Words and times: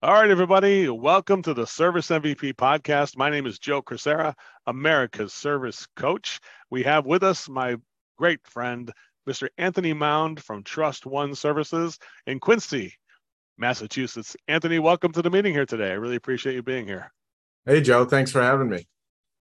All 0.00 0.12
right, 0.12 0.30
everybody, 0.30 0.88
welcome 0.88 1.42
to 1.42 1.52
the 1.52 1.66
Service 1.66 2.06
MVP 2.06 2.54
podcast. 2.54 3.16
My 3.16 3.30
name 3.30 3.46
is 3.46 3.58
Joe 3.58 3.82
Crisara, 3.82 4.32
America's 4.68 5.32
service 5.32 5.88
coach. 5.96 6.38
We 6.70 6.84
have 6.84 7.04
with 7.04 7.24
us 7.24 7.48
my 7.48 7.74
great 8.16 8.46
friend, 8.46 8.92
Mr. 9.28 9.48
Anthony 9.58 9.92
Mound 9.94 10.40
from 10.40 10.62
Trust 10.62 11.04
One 11.04 11.34
Services 11.34 11.98
in 12.28 12.38
Quincy, 12.38 12.94
Massachusetts. 13.56 14.36
Anthony, 14.46 14.78
welcome 14.78 15.10
to 15.10 15.20
the 15.20 15.30
meeting 15.30 15.52
here 15.52 15.66
today. 15.66 15.90
I 15.90 15.94
really 15.94 16.14
appreciate 16.14 16.54
you 16.54 16.62
being 16.62 16.86
here. 16.86 17.12
Hey, 17.66 17.80
Joe, 17.80 18.04
thanks 18.04 18.30
for 18.30 18.40
having 18.40 18.70
me. 18.70 18.86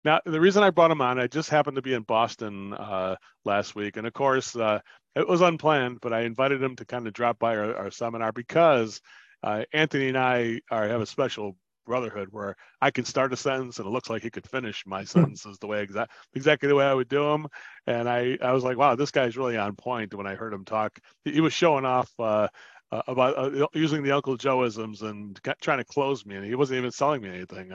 Now, 0.04 0.20
the 0.25 0.41
reason 0.41 0.63
I 0.63 0.71
brought 0.71 0.89
him 0.89 1.02
on, 1.02 1.20
I 1.20 1.27
just 1.27 1.52
happened 1.52 1.75
to 1.75 1.84
be 1.84 1.93
in 1.93 2.02
Boston 2.02 2.73
uh, 2.73 3.18
last 3.45 3.75
week. 3.75 3.97
And 3.97 4.07
of 4.07 4.13
course, 4.13 4.55
uh, 4.55 4.79
it 5.16 5.27
was 5.27 5.41
unplanned, 5.41 6.00
but 6.02 6.11
I 6.11 6.21
invited 6.21 6.63
him 6.63 6.75
to 6.77 6.86
kind 6.86 7.05
of 7.05 7.13
drop 7.13 7.38
by 7.38 7.55
our, 7.55 7.75
our 7.75 7.91
seminar 7.91 8.31
because 8.31 9.00
uh, 9.44 9.64
Anthony 9.74 10.09
and 10.09 10.18
I 10.18 10.62
are 10.72 10.88
have 10.88 11.02
a 11.02 11.05
special 11.05 11.55
brotherhood 11.86 12.27
where 12.32 12.55
I 12.82 12.91
can 12.91 13.04
start 13.04 13.34
a 13.34 13.36
sentence 13.36 13.80
and 13.80 13.88
it 13.88 13.90
looks 13.90 14.09
like 14.09 14.22
he 14.22 14.30
could 14.30 14.48
finish 14.48 14.86
my 14.86 15.04
sentences 15.04 15.58
the 15.58 15.68
way 15.68 15.82
exact 15.82 16.12
exactly 16.36 16.70
the 16.70 16.76
way 16.76 16.86
I 16.86 16.94
would 16.94 17.09
do 17.09 17.23
them. 17.23 17.48
And 17.88 18.08
I 18.08 18.38
I 18.41 18.52
was 18.52 18.63
like, 18.63 18.77
wow, 18.77 18.96
this 18.96 19.12
guy's 19.12 19.38
really 19.38 19.58
on 19.58 19.76
point. 19.76 20.13
When 20.13 20.27
I 20.27 20.36
heard 20.36 20.54
him 20.54 20.66
talk, 20.66 20.99
he 21.26 21.41
was 21.41 21.54
showing 21.54 21.86
off. 21.86 22.12
Uh, 22.20 22.48
uh, 22.91 23.04
about 23.05 23.38
uh, 23.38 23.68
using 23.73 24.02
the 24.02 24.12
Uncle 24.12 24.36
Joeisms 24.36 25.04
and 25.04 25.40
trying 25.62 25.77
to 25.77 25.84
close 25.84 26.26
me, 26.26 26.38
and 26.38 26.44
he 26.44 26.55
wasn't 26.55 26.80
even 26.80 26.90
selling 26.90 27.21
me 27.21 27.30
anything. 27.30 27.71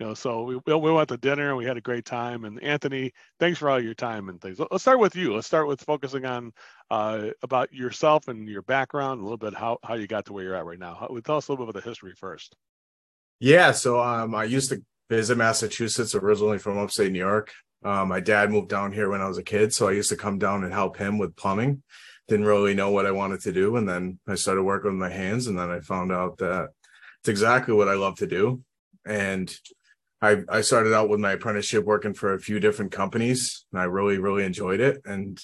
You 0.00 0.06
know, 0.06 0.14
so 0.14 0.42
we 0.42 0.56
we 0.66 0.90
went 0.90 1.08
to 1.10 1.16
dinner 1.16 1.50
and 1.50 1.56
we 1.56 1.64
had 1.64 1.76
a 1.76 1.80
great 1.80 2.04
time. 2.04 2.44
And 2.44 2.60
Anthony, 2.62 3.12
thanks 3.38 3.60
for 3.60 3.70
all 3.70 3.80
your 3.80 3.94
time 3.94 4.28
and 4.28 4.40
things. 4.40 4.58
Let's 4.58 4.82
start 4.82 4.98
with 4.98 5.14
you. 5.14 5.34
Let's 5.34 5.46
start 5.46 5.68
with 5.68 5.80
focusing 5.82 6.24
on 6.24 6.52
uh, 6.90 7.28
about 7.42 7.72
yourself 7.72 8.26
and 8.26 8.48
your 8.48 8.62
background, 8.62 9.20
a 9.20 9.22
little 9.22 9.38
bit 9.38 9.54
how 9.54 9.78
how 9.84 9.94
you 9.94 10.08
got 10.08 10.24
to 10.26 10.32
where 10.32 10.42
you're 10.42 10.56
at 10.56 10.66
right 10.66 10.80
now. 10.80 10.94
How, 10.94 11.06
tell 11.24 11.36
us 11.36 11.46
a 11.46 11.52
little 11.52 11.64
bit 11.64 11.70
about 11.70 11.84
the 11.84 11.88
history 11.88 12.12
first. 12.16 12.56
Yeah, 13.38 13.70
so 13.70 14.00
um, 14.00 14.34
I 14.34 14.44
used 14.44 14.70
to 14.70 14.82
visit 15.08 15.38
Massachusetts, 15.38 16.14
originally 16.14 16.58
from 16.58 16.78
upstate 16.78 17.12
New 17.12 17.18
York. 17.18 17.52
Um, 17.84 18.08
my 18.08 18.18
dad 18.18 18.50
moved 18.50 18.70
down 18.70 18.92
here 18.92 19.10
when 19.10 19.20
I 19.20 19.28
was 19.28 19.38
a 19.38 19.42
kid, 19.42 19.72
so 19.72 19.88
I 19.88 19.92
used 19.92 20.08
to 20.08 20.16
come 20.16 20.38
down 20.38 20.64
and 20.64 20.72
help 20.72 20.96
him 20.96 21.18
with 21.18 21.36
plumbing. 21.36 21.82
Didn't 22.26 22.46
really 22.46 22.74
know 22.74 22.90
what 22.90 23.06
I 23.06 23.10
wanted 23.10 23.42
to 23.42 23.52
do, 23.52 23.76
and 23.76 23.88
then 23.88 24.18
I 24.26 24.34
started 24.34 24.62
working 24.62 24.92
with 24.92 25.00
my 25.00 25.10
hands, 25.10 25.46
and 25.46 25.58
then 25.58 25.70
I 25.70 25.80
found 25.80 26.10
out 26.10 26.38
that 26.38 26.70
it's 27.20 27.28
exactly 27.28 27.74
what 27.74 27.88
I 27.88 27.94
love 27.94 28.16
to 28.16 28.26
do. 28.26 28.62
And 29.06 29.54
I, 30.24 30.38
I 30.48 30.60
started 30.62 30.94
out 30.94 31.10
with 31.10 31.20
my 31.20 31.32
apprenticeship 31.32 31.84
working 31.84 32.14
for 32.14 32.32
a 32.32 32.40
few 32.40 32.58
different 32.58 32.92
companies 32.92 33.66
and 33.70 33.80
I 33.80 33.84
really, 33.84 34.16
really 34.16 34.44
enjoyed 34.44 34.80
it. 34.80 35.02
And 35.04 35.38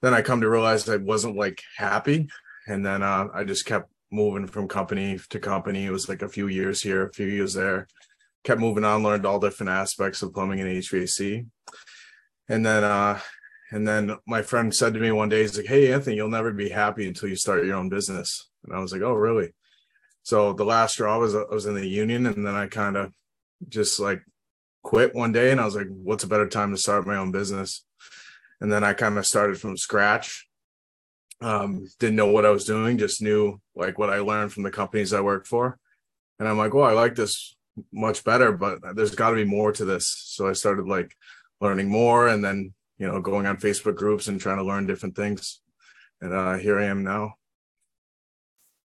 then 0.00 0.14
I 0.14 0.22
come 0.22 0.40
to 0.42 0.48
realize 0.48 0.88
I 0.88 0.98
wasn't 0.98 1.36
like 1.36 1.60
happy. 1.76 2.28
And 2.68 2.86
then 2.86 3.02
uh, 3.02 3.26
I 3.34 3.42
just 3.42 3.66
kept 3.66 3.90
moving 4.12 4.46
from 4.46 4.68
company 4.68 5.18
to 5.30 5.40
company. 5.40 5.86
It 5.86 5.90
was 5.90 6.08
like 6.08 6.22
a 6.22 6.28
few 6.28 6.46
years 6.46 6.80
here, 6.80 7.06
a 7.06 7.12
few 7.12 7.26
years 7.26 7.54
there. 7.54 7.88
Kept 8.44 8.60
moving 8.60 8.84
on, 8.84 9.02
learned 9.02 9.26
all 9.26 9.40
different 9.40 9.70
aspects 9.70 10.22
of 10.22 10.32
plumbing 10.32 10.60
and 10.60 10.70
HVAC. 10.70 11.44
And 12.48 12.64
then 12.64 12.84
uh 12.84 13.18
and 13.72 13.88
then 13.88 14.16
my 14.24 14.42
friend 14.42 14.72
said 14.72 14.94
to 14.94 15.00
me 15.00 15.10
one 15.10 15.30
day, 15.30 15.40
he's 15.40 15.56
like, 15.56 15.66
Hey 15.66 15.92
Anthony, 15.92 16.14
you'll 16.14 16.28
never 16.28 16.52
be 16.52 16.68
happy 16.68 17.08
until 17.08 17.28
you 17.28 17.34
start 17.34 17.66
your 17.66 17.74
own 17.74 17.88
business. 17.88 18.48
And 18.64 18.72
I 18.72 18.78
was 18.78 18.92
like, 18.92 19.02
Oh, 19.02 19.14
really? 19.14 19.52
So 20.22 20.52
the 20.52 20.64
last 20.64 20.92
straw 20.92 21.18
was 21.18 21.34
I 21.34 21.42
was 21.50 21.66
in 21.66 21.74
the 21.74 21.88
union 21.88 22.26
and 22.26 22.46
then 22.46 22.54
I 22.54 22.68
kind 22.68 22.96
of 22.96 23.12
just 23.68 23.98
like 24.00 24.22
quit 24.82 25.14
one 25.14 25.32
day 25.32 25.50
and 25.50 25.60
I 25.60 25.64
was 25.64 25.76
like, 25.76 25.88
what's 25.88 26.24
a 26.24 26.28
better 26.28 26.48
time 26.48 26.70
to 26.70 26.76
start 26.76 27.06
my 27.06 27.16
own 27.16 27.32
business? 27.32 27.84
And 28.60 28.72
then 28.72 28.84
I 28.84 28.92
kind 28.92 29.18
of 29.18 29.26
started 29.26 29.60
from 29.60 29.76
scratch. 29.76 30.46
Um, 31.42 31.86
didn't 31.98 32.16
know 32.16 32.32
what 32.32 32.46
I 32.46 32.50
was 32.50 32.64
doing, 32.64 32.96
just 32.96 33.20
knew 33.20 33.60
like 33.74 33.98
what 33.98 34.08
I 34.08 34.20
learned 34.20 34.52
from 34.52 34.62
the 34.62 34.70
companies 34.70 35.12
I 35.12 35.20
worked 35.20 35.46
for. 35.46 35.78
And 36.38 36.48
I'm 36.48 36.56
like, 36.56 36.72
well, 36.72 36.86
I 36.86 36.92
like 36.92 37.14
this 37.14 37.54
much 37.92 38.24
better, 38.24 38.52
but 38.52 38.78
there's 38.94 39.14
got 39.14 39.30
to 39.30 39.36
be 39.36 39.44
more 39.44 39.72
to 39.72 39.84
this. 39.84 40.06
So 40.06 40.48
I 40.48 40.54
started 40.54 40.86
like 40.86 41.14
learning 41.60 41.88
more 41.88 42.28
and 42.28 42.42
then, 42.42 42.72
you 42.98 43.06
know, 43.06 43.20
going 43.20 43.46
on 43.46 43.58
Facebook 43.58 43.96
groups 43.96 44.28
and 44.28 44.40
trying 44.40 44.56
to 44.58 44.64
learn 44.64 44.86
different 44.86 45.14
things. 45.14 45.60
And 46.20 46.32
uh, 46.32 46.54
here 46.54 46.78
I 46.78 46.86
am 46.86 47.04
now. 47.04 47.34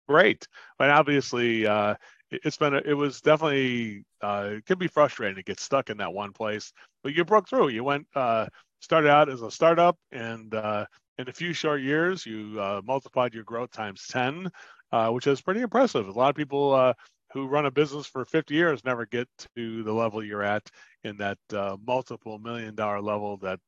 Great. 0.08 0.48
And 0.80 0.92
obviously, 0.92 1.66
uh, 1.66 1.96
it's 2.32 2.58
been 2.58 2.74
a, 2.74 2.82
it 2.86 2.94
was 2.94 3.22
definitely 3.22 4.04
uh, 4.22 4.50
it 4.52 4.66
can 4.66 4.78
be 4.78 4.88
frustrating 4.88 5.36
to 5.36 5.44
get 5.44 5.60
stuck 5.60 5.90
in 5.90 5.98
that 5.98 6.14
one 6.14 6.32
place 6.32 6.72
but 7.04 7.14
you 7.14 7.24
broke 7.24 7.48
through 7.48 7.70
you 7.70 7.84
went 7.84 8.06
uh, 8.16 8.46
started 8.82 9.10
out 9.10 9.30
as 9.30 9.42
a 9.42 9.52
startup 9.52 9.98
and 10.12 10.54
uh, 10.54 10.86
in 11.18 11.30
a 11.30 11.34
few 11.34 11.54
short 11.54 11.82
years 11.82 12.26
you 12.26 12.60
uh, 12.60 12.82
multiplied 12.86 13.34
your 13.34 13.44
growth 13.44 13.72
times 13.72 14.06
10 14.10 14.50
uh, 14.92 15.10
which 15.10 15.28
is 15.28 15.42
pretty 15.42 15.62
impressive 15.62 16.08
a 16.08 16.12
lot 16.12 16.30
of 16.30 16.36
people 16.36 16.74
uh, 16.74 16.94
who 17.34 17.48
run 17.48 17.66
a 17.66 17.72
business 17.72 18.08
for 18.08 18.26
50 18.26 18.54
years 18.54 18.84
never 18.86 19.06
get 19.06 19.28
to 19.56 19.84
the 19.84 19.94
level 19.94 20.24
you're 20.24 20.44
at 20.44 20.64
in 21.04 21.18
that 21.18 21.38
multiple 21.86 22.40
million 22.40 22.74
dollar 22.74 23.02
level 23.02 23.38
that 23.38 23.60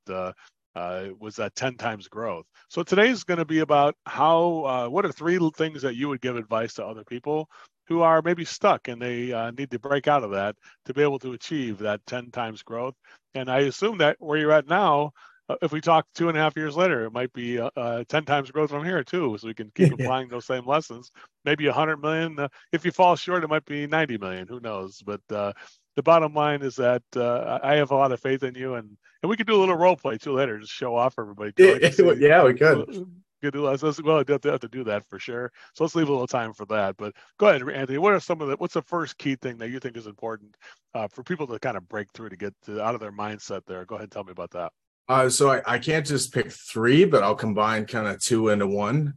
uh, 0.76 1.10
was 1.20 1.36
that 1.36 1.56
10 1.56 1.76
times 1.76 2.08
growth. 2.08 2.46
So 2.70 2.84
today's 2.84 3.24
going 3.24 3.40
to 3.40 3.46
be 3.46 3.60
about 3.60 3.96
how, 4.06 4.64
uh, 4.66 4.88
what 4.88 5.06
are 5.06 5.12
three 5.12 5.40
things 5.56 5.82
that 5.82 5.96
you 5.96 6.08
would 6.08 6.22
give 6.22 6.38
advice 6.38 6.76
to 6.76 6.86
other 6.86 7.04
people 7.04 7.50
who 7.90 8.02
are 8.02 8.22
maybe 8.22 8.46
stuck 8.46 8.88
and 8.88 9.02
they 9.02 9.34
uh, 9.34 9.52
need 9.52 9.72
to 9.72 9.80
break 9.80 10.08
out 10.08 10.24
of 10.24 10.32
that 10.32 10.56
to 10.86 10.94
be 10.94 11.02
able 11.02 11.20
to 11.20 11.34
achieve 11.34 11.80
that 11.80 12.06
10 12.06 12.30
times 12.30 12.62
growth. 12.62 12.94
And 13.34 13.50
I 13.50 13.62
assume 13.62 13.98
that 13.98 14.16
where 14.20 14.38
you're 14.38 14.52
at 14.52 14.68
now, 14.68 15.12
uh, 15.50 15.56
if 15.64 15.72
we 15.72 15.82
talk 15.82 16.06
two 16.14 16.30
and 16.30 16.38
a 16.38 16.42
half 16.42 16.56
years 16.56 16.78
later, 16.78 17.06
it 17.06 17.12
might 17.12 17.34
be 17.34 17.60
uh, 17.60 17.72
uh 17.76 18.04
10 18.08 18.26
times 18.26 18.52
growth 18.52 18.70
from 18.70 18.86
here 18.86 19.04
too. 19.04 19.36
So 19.40 19.48
we 19.48 19.56
can 19.56 19.72
keep 19.74 19.92
applying 20.00 20.30
those 20.30 20.46
same 20.46 20.68
lessons. 20.68 21.12
Maybe 21.44 21.66
100 21.66 21.98
million. 21.98 22.40
Uh, 22.40 22.48
if 22.72 22.86
you 22.86 22.92
fall 22.92 23.16
short, 23.16 23.44
it 23.44 23.50
might 23.50 23.66
be 23.66 23.88
90 23.88 24.20
million. 24.20 24.48
Who 24.48 24.60
knows? 24.60 25.02
But 25.04 25.22
uh, 25.32 25.54
the 25.96 26.04
bottom 26.04 26.36
line 26.36 26.62
is 26.62 26.76
that 26.76 27.02
I 27.16 27.76
have 27.78 27.90
a 27.90 27.96
lot 27.96 28.12
of 28.12 28.22
faith 28.22 28.44
in 28.44 28.54
you, 28.54 28.76
and 28.76 28.96
and 29.22 29.30
we 29.30 29.36
could 29.36 29.48
do 29.48 29.56
a 29.56 29.60
little 29.60 29.76
role 29.76 29.98
play 29.98 30.18
too 30.18 30.34
later, 30.34 30.60
just 30.60 30.72
show 30.72 30.96
off 30.96 31.16
for 31.16 31.24
everybody. 31.24 31.52
yeah, 32.20 32.44
we 32.44 32.54
could 32.54 33.06
good 33.42 33.54
to 33.54 33.68
us. 33.68 33.82
Well, 33.82 34.18
I 34.18 34.22
definitely 34.22 34.52
have 34.52 34.60
to 34.62 34.68
do 34.68 34.84
that 34.86 35.08
for 35.10 35.20
sure. 35.20 35.52
So 35.74 35.84
let's 35.84 35.96
leave 35.96 36.10
a 36.10 36.12
little 36.12 36.28
time 36.28 36.54
for 36.54 36.66
that. 36.68 36.98
But 36.98 37.14
go 37.38 37.48
ahead, 37.48 37.62
Anthony. 37.70 37.98
What 37.98 38.14
are 38.14 38.20
some 38.20 38.42
of 38.42 38.48
the? 38.48 38.56
What's 38.58 38.74
the 38.74 38.82
first 38.82 39.18
key 39.18 39.36
thing 39.36 39.58
that 39.58 39.70
you 39.70 39.80
think 39.80 39.98
is 39.98 40.08
important 40.08 40.56
uh, 40.94 41.08
for 41.08 41.24
people 41.24 41.48
to 41.48 41.60
kind 41.60 41.78
of 41.78 41.88
break 41.88 42.08
through 42.14 42.30
to 42.30 42.38
get 42.38 42.54
to, 42.66 42.82
out 42.82 42.96
of 42.96 43.02
their 43.02 43.12
mindset? 43.12 43.62
There. 43.66 43.86
Go 43.86 43.96
ahead 43.96 44.04
and 44.04 44.12
tell 44.12 44.24
me 44.24 44.32
about 44.32 44.52
that. 44.52 44.72
Uh, 45.08 45.30
so 45.30 45.52
I, 45.52 45.62
I 45.66 45.80
can't 45.80 46.06
just 46.06 46.34
pick 46.34 46.52
three, 46.52 47.04
but 47.06 47.24
I'll 47.24 47.36
combine 47.36 47.86
kind 47.86 48.08
of 48.08 48.22
two 48.22 48.50
into 48.50 48.68
one. 48.68 49.14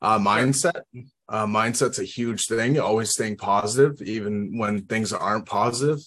Uh, 0.00 0.18
mindset. 0.18 0.82
Uh, 1.28 1.46
mindset's 1.46 1.98
a 1.98 2.04
huge 2.04 2.46
thing. 2.46 2.78
Always 2.78 3.10
staying 3.10 3.36
positive, 3.36 4.02
even 4.02 4.58
when 4.58 4.84
things 4.86 5.12
aren't 5.12 5.46
positive 5.46 5.98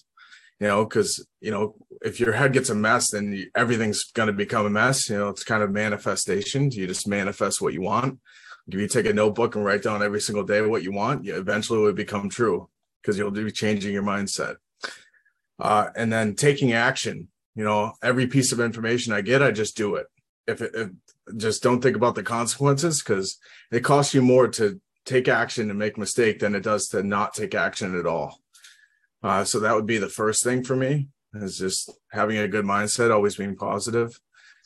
you 0.59 0.67
know, 0.67 0.83
because, 0.83 1.25
you 1.39 1.51
know, 1.51 1.75
if 2.01 2.19
your 2.19 2.33
head 2.33 2.53
gets 2.53 2.69
a 2.69 2.75
mess, 2.75 3.11
then 3.11 3.49
everything's 3.55 4.11
going 4.11 4.27
to 4.27 4.33
become 4.33 4.65
a 4.65 4.69
mess. 4.69 5.09
You 5.09 5.17
know, 5.17 5.29
it's 5.29 5.43
kind 5.43 5.63
of 5.63 5.71
manifestations. 5.71 6.75
You 6.75 6.87
just 6.87 7.07
manifest 7.07 7.61
what 7.61 7.73
you 7.73 7.81
want. 7.81 8.19
If 8.67 8.79
you 8.79 8.87
take 8.87 9.05
a 9.05 9.13
notebook 9.13 9.55
and 9.55 9.63
write 9.63 9.83
down 9.83 10.03
every 10.03 10.19
single 10.19 10.43
day 10.43 10.61
what 10.61 10.83
you 10.83 10.91
want, 10.91 11.23
you 11.23 11.35
eventually 11.35 11.79
will 11.79 11.93
become 11.93 12.29
true 12.29 12.69
because 13.01 13.17
you'll 13.17 13.31
be 13.31 13.51
changing 13.51 13.93
your 13.93 14.03
mindset. 14.03 14.55
Uh, 15.59 15.89
and 15.95 16.11
then 16.11 16.35
taking 16.35 16.73
action. 16.73 17.29
You 17.55 17.63
know, 17.63 17.93
every 18.03 18.27
piece 18.27 18.51
of 18.51 18.59
information 18.59 19.13
I 19.13 19.21
get, 19.21 19.41
I 19.41 19.51
just 19.51 19.77
do 19.77 19.95
it. 19.95 20.07
If 20.47 20.61
it, 20.61 20.71
if, 20.75 20.89
just 21.35 21.63
don't 21.63 21.81
think 21.81 21.95
about 21.95 22.15
the 22.15 22.23
consequences 22.23 23.01
because 23.01 23.37
it 23.71 23.83
costs 23.83 24.13
you 24.13 24.21
more 24.21 24.47
to 24.49 24.79
take 25.05 25.27
action 25.27 25.69
and 25.69 25.79
make 25.79 25.97
mistake 25.97 26.39
than 26.39 26.53
it 26.53 26.63
does 26.63 26.87
to 26.89 27.01
not 27.03 27.33
take 27.33 27.55
action 27.55 27.97
at 27.97 28.05
all. 28.05 28.39
Uh, 29.23 29.43
so 29.43 29.59
that 29.59 29.73
would 29.75 29.85
be 29.85 29.97
the 29.97 30.09
first 30.09 30.43
thing 30.43 30.63
for 30.63 30.75
me 30.75 31.07
is 31.33 31.57
just 31.57 31.91
having 32.11 32.37
a 32.37 32.47
good 32.47 32.65
mindset, 32.65 33.11
always 33.11 33.35
being 33.35 33.55
positive. 33.55 34.19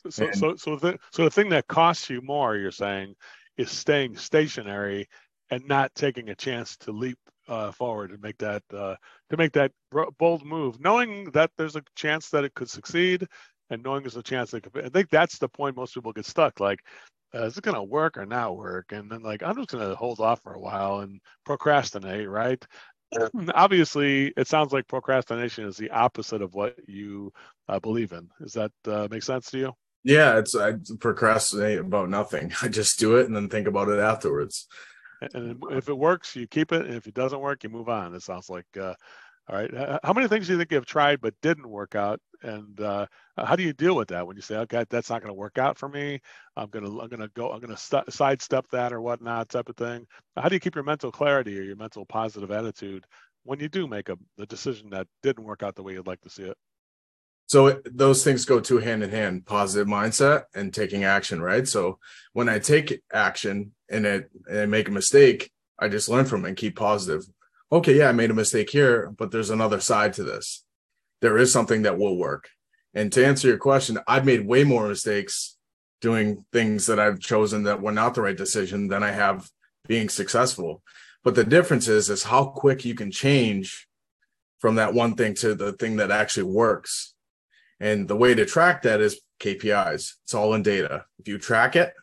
So, 0.09 0.25
and, 0.25 0.35
so, 0.35 0.55
so 0.55 0.75
the 0.75 0.97
so 1.11 1.23
the 1.23 1.29
thing 1.29 1.49
that 1.49 1.67
costs 1.67 2.09
you 2.09 2.21
more, 2.21 2.55
you're 2.57 2.71
saying, 2.71 3.15
is 3.57 3.71
staying 3.71 4.17
stationary 4.17 5.07
and 5.49 5.65
not 5.67 5.93
taking 5.95 6.29
a 6.29 6.35
chance 6.35 6.77
to 6.77 6.91
leap 6.91 7.17
uh, 7.47 7.71
forward 7.71 8.11
and 8.11 8.21
make 8.21 8.37
that 8.39 8.63
uh, 8.73 8.95
to 9.29 9.37
make 9.37 9.53
that 9.53 9.71
bold 10.17 10.45
move, 10.45 10.79
knowing 10.79 11.25
that 11.31 11.51
there's 11.57 11.75
a 11.75 11.83
chance 11.95 12.29
that 12.29 12.43
it 12.43 12.53
could 12.55 12.69
succeed, 12.69 13.27
and 13.69 13.83
knowing 13.83 14.01
there's 14.01 14.17
a 14.17 14.23
chance 14.23 14.51
that 14.51 14.63
could. 14.63 14.85
I 14.85 14.89
think 14.89 15.09
that's 15.09 15.37
the 15.37 15.49
point 15.49 15.75
most 15.75 15.93
people 15.93 16.13
get 16.13 16.25
stuck. 16.25 16.59
Like, 16.59 16.79
uh, 17.33 17.45
is 17.45 17.57
it 17.57 17.63
going 17.63 17.75
to 17.75 17.83
work 17.83 18.17
or 18.17 18.25
not 18.25 18.57
work? 18.57 18.91
And 18.91 19.09
then 19.09 19.21
like, 19.21 19.43
I'm 19.43 19.55
just 19.55 19.69
going 19.69 19.87
to 19.87 19.95
hold 19.95 20.19
off 20.19 20.41
for 20.43 20.53
a 20.53 20.59
while 20.59 20.99
and 20.99 21.19
procrastinate, 21.45 22.27
right? 22.27 22.63
obviously 23.53 24.33
it 24.37 24.47
sounds 24.47 24.71
like 24.71 24.87
procrastination 24.87 25.65
is 25.65 25.77
the 25.77 25.91
opposite 25.91 26.41
of 26.41 26.53
what 26.53 26.75
you 26.87 27.33
uh, 27.67 27.79
believe 27.79 28.11
in. 28.11 28.29
Does 28.41 28.53
that 28.53 28.71
uh, 28.87 29.07
make 29.09 29.23
sense 29.23 29.51
to 29.51 29.57
you? 29.57 29.73
Yeah 30.03 30.39
it's 30.39 30.55
i 30.55 30.73
procrastinate 30.99 31.79
about 31.79 32.09
nothing. 32.09 32.53
I 32.61 32.67
just 32.67 32.99
do 32.99 33.17
it 33.17 33.27
and 33.27 33.35
then 33.35 33.49
think 33.49 33.67
about 33.67 33.89
it 33.89 33.99
afterwards. 33.99 34.67
And 35.33 35.61
if 35.71 35.89
it 35.89 35.97
works 35.97 36.35
you 36.35 36.47
keep 36.47 36.71
it. 36.71 36.85
And 36.85 36.95
if 36.95 37.07
it 37.07 37.13
doesn't 37.13 37.41
work 37.41 37.63
you 37.63 37.69
move 37.69 37.89
on. 37.89 38.15
It 38.15 38.23
sounds 38.23 38.49
like 38.49 38.65
uh, 38.79 38.95
All 39.51 39.57
right. 39.57 39.99
How 40.01 40.13
many 40.13 40.29
things 40.29 40.47
do 40.47 40.53
you 40.53 40.59
think 40.59 40.71
you've 40.71 40.85
tried 40.85 41.19
but 41.19 41.33
didn't 41.41 41.67
work 41.69 41.93
out? 41.93 42.21
And 42.41 42.79
uh, 42.79 43.05
how 43.37 43.57
do 43.57 43.63
you 43.63 43.73
deal 43.73 43.97
with 43.97 44.07
that 44.07 44.25
when 44.25 44.37
you 44.37 44.41
say, 44.41 44.55
"Okay, 44.55 44.85
that's 44.89 45.09
not 45.09 45.21
going 45.21 45.29
to 45.29 45.37
work 45.37 45.57
out 45.57 45.77
for 45.77 45.89
me. 45.89 46.21
I'm 46.55 46.69
gonna, 46.69 46.97
I'm 46.99 47.09
gonna 47.09 47.27
go, 47.35 47.51
I'm 47.51 47.59
gonna 47.59 47.75
st- 47.75 48.11
sidestep 48.11 48.65
that 48.71 48.93
or 48.93 49.01
whatnot," 49.01 49.49
type 49.49 49.67
of 49.67 49.75
thing. 49.75 50.07
How 50.37 50.47
do 50.47 50.55
you 50.55 50.61
keep 50.61 50.75
your 50.75 50.85
mental 50.85 51.11
clarity 51.11 51.59
or 51.59 51.63
your 51.63 51.75
mental 51.75 52.05
positive 52.05 52.49
attitude 52.49 53.05
when 53.43 53.59
you 53.59 53.67
do 53.67 53.87
make 53.87 54.07
a 54.07 54.17
the 54.37 54.45
decision 54.45 54.89
that 54.91 55.07
didn't 55.21 55.43
work 55.43 55.63
out 55.63 55.75
the 55.75 55.83
way 55.83 55.93
you'd 55.93 56.07
like 56.07 56.21
to 56.21 56.29
see 56.29 56.43
it? 56.43 56.57
So 57.47 57.81
those 57.83 58.23
things 58.23 58.45
go 58.45 58.61
two 58.61 58.77
hand 58.77 59.03
in 59.03 59.09
hand: 59.09 59.45
positive 59.45 59.87
mindset 59.87 60.43
and 60.55 60.73
taking 60.73 61.03
action. 61.03 61.41
Right. 61.41 61.67
So 61.67 61.99
when 62.31 62.47
I 62.47 62.59
take 62.59 63.01
action 63.11 63.73
and 63.89 64.05
it 64.05 64.31
and 64.49 64.59
I 64.59 64.65
make 64.65 64.87
a 64.87 64.91
mistake, 64.91 65.51
I 65.77 65.89
just 65.89 66.07
learn 66.07 66.23
from 66.23 66.45
it 66.45 66.47
and 66.47 66.57
keep 66.57 66.77
positive 66.77 67.25
okay, 67.71 67.97
yeah, 67.97 68.09
I 68.09 68.11
made 68.11 68.31
a 68.31 68.35
mistake 68.35 68.69
here, 68.69 69.13
but 69.17 69.31
there's 69.31 69.49
another 69.49 69.79
side 69.79 70.13
to 70.13 70.23
this. 70.23 70.63
There 71.21 71.37
is 71.37 71.53
something 71.53 71.83
that 71.83 71.97
will 71.97 72.17
work. 72.17 72.49
And 72.93 73.11
to 73.13 73.25
answer 73.25 73.47
your 73.47 73.57
question, 73.57 73.99
I've 74.07 74.25
made 74.25 74.45
way 74.45 74.63
more 74.63 74.87
mistakes 74.87 75.57
doing 76.01 76.45
things 76.51 76.87
that 76.87 76.99
I've 76.99 77.19
chosen 77.19 77.63
that 77.63 77.81
were 77.81 77.91
not 77.91 78.15
the 78.15 78.21
right 78.21 78.35
decision 78.35 78.87
than 78.87 79.03
I 79.03 79.11
have 79.11 79.49
being 79.87 80.09
successful. 80.09 80.81
But 81.23 81.35
the 81.35 81.43
difference 81.43 81.87
is 81.87 82.09
is 82.09 82.23
how 82.23 82.45
quick 82.45 82.83
you 82.83 82.95
can 82.95 83.11
change 83.11 83.87
from 84.59 84.75
that 84.75 84.93
one 84.93 85.15
thing 85.15 85.35
to 85.35 85.55
the 85.55 85.73
thing 85.73 85.97
that 85.97 86.11
actually 86.11 86.43
works. 86.43 87.13
And 87.79 88.07
the 88.07 88.15
way 88.15 88.33
to 88.33 88.45
track 88.45 88.81
that 88.83 88.99
is 88.99 89.21
KPIs. 89.39 90.13
It's 90.23 90.33
all 90.33 90.53
in 90.53 90.63
data. 90.63 91.05
If 91.19 91.27
you 91.27 91.37
track 91.37 91.75
it, 91.75 91.93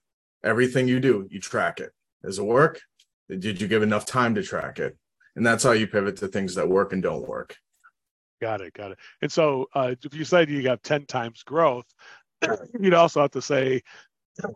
everything 0.42 0.88
you 0.88 1.00
do, 1.00 1.26
you 1.30 1.40
track 1.40 1.80
it. 1.80 1.92
Does 2.22 2.38
it 2.38 2.44
work? 2.44 2.80
Did 3.28 3.60
you 3.60 3.68
give 3.68 3.82
enough 3.82 4.06
time 4.06 4.34
to 4.36 4.42
track 4.42 4.78
it? 4.78 4.96
And 5.38 5.46
that's 5.46 5.64
how 5.64 5.72
you 5.72 5.86
pivot 5.86 6.16
to 6.16 6.28
things 6.28 6.54
that 6.54 6.68
work 6.68 6.92
and 6.92 7.02
don't 7.02 7.26
work 7.26 7.56
got 8.40 8.60
it 8.60 8.72
got 8.74 8.92
it 8.92 8.98
and 9.22 9.32
so 9.32 9.66
uh, 9.74 9.94
if 10.04 10.14
you 10.14 10.24
said 10.24 10.50
you 10.50 10.62
got 10.62 10.82
10 10.82 11.06
times 11.06 11.42
growth 11.42 11.86
you'd 12.80 12.94
also 12.94 13.22
have 13.22 13.30
to 13.30 13.42
say 13.42 13.82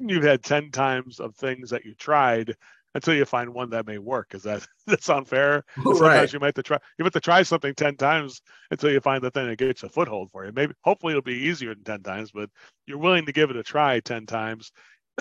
you've 0.00 0.25
had 0.25 0.43
10 0.43 0.70
times 0.70 1.20
of 1.20 1.34
things 1.34 1.70
that 1.70 1.84
you 1.84 1.94
tried 1.94 2.55
until 2.94 3.14
you 3.14 3.25
find 3.25 3.52
one 3.52 3.70
that 3.70 3.87
may 3.87 3.99
work. 3.99 4.34
Is 4.34 4.43
that 4.43 4.67
that 4.87 5.02
sound 5.02 5.29
fair? 5.29 5.64
Sometimes 5.76 6.00
right. 6.00 6.32
you 6.32 6.40
might 6.40 6.46
have 6.49 6.55
to 6.55 6.62
try 6.62 6.79
you 6.99 7.05
have 7.05 7.12
to 7.12 7.20
try 7.20 7.43
something 7.43 7.75
10 7.75 7.96
times 7.96 8.43
until 8.70 8.90
you 8.90 9.00
find 9.00 9.23
the 9.23 9.31
thing 9.31 9.49
that 9.49 9.58
gets 9.58 9.82
a 9.82 9.88
foothold 9.88 10.31
for 10.31 10.44
you. 10.44 10.52
Maybe 10.55 10.75
hopefully 10.82 11.12
it'll 11.12 11.23
be 11.23 11.32
easier 11.32 11.75
than 11.75 11.84
10 11.84 12.02
times, 12.02 12.31
but 12.32 12.50
you're 12.87 12.99
willing 12.99 13.26
to 13.26 13.32
give 13.32 13.50
it 13.50 13.56
a 13.56 13.62
try 13.62 14.00
10 14.00 14.26
times 14.26 14.73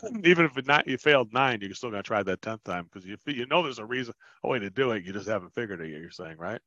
even 0.23 0.45
if 0.45 0.65
not 0.65 0.87
you 0.87 0.97
failed 0.97 1.33
nine, 1.33 1.59
you're 1.61 1.73
still 1.73 1.91
gonna 1.91 2.03
try 2.03 2.23
that 2.23 2.41
tenth 2.41 2.63
time 2.63 2.89
because 2.91 3.05
you 3.05 3.17
you 3.27 3.45
know 3.47 3.63
there's 3.63 3.79
a 3.79 3.85
reason, 3.85 4.13
a 4.43 4.47
way 4.47 4.59
to 4.59 4.69
do 4.69 4.91
it. 4.91 5.03
You 5.03 5.13
just 5.13 5.27
haven't 5.27 5.53
figured 5.53 5.81
it 5.81 5.89
yet. 5.89 6.01
You're 6.01 6.11
saying, 6.11 6.37
right? 6.37 6.61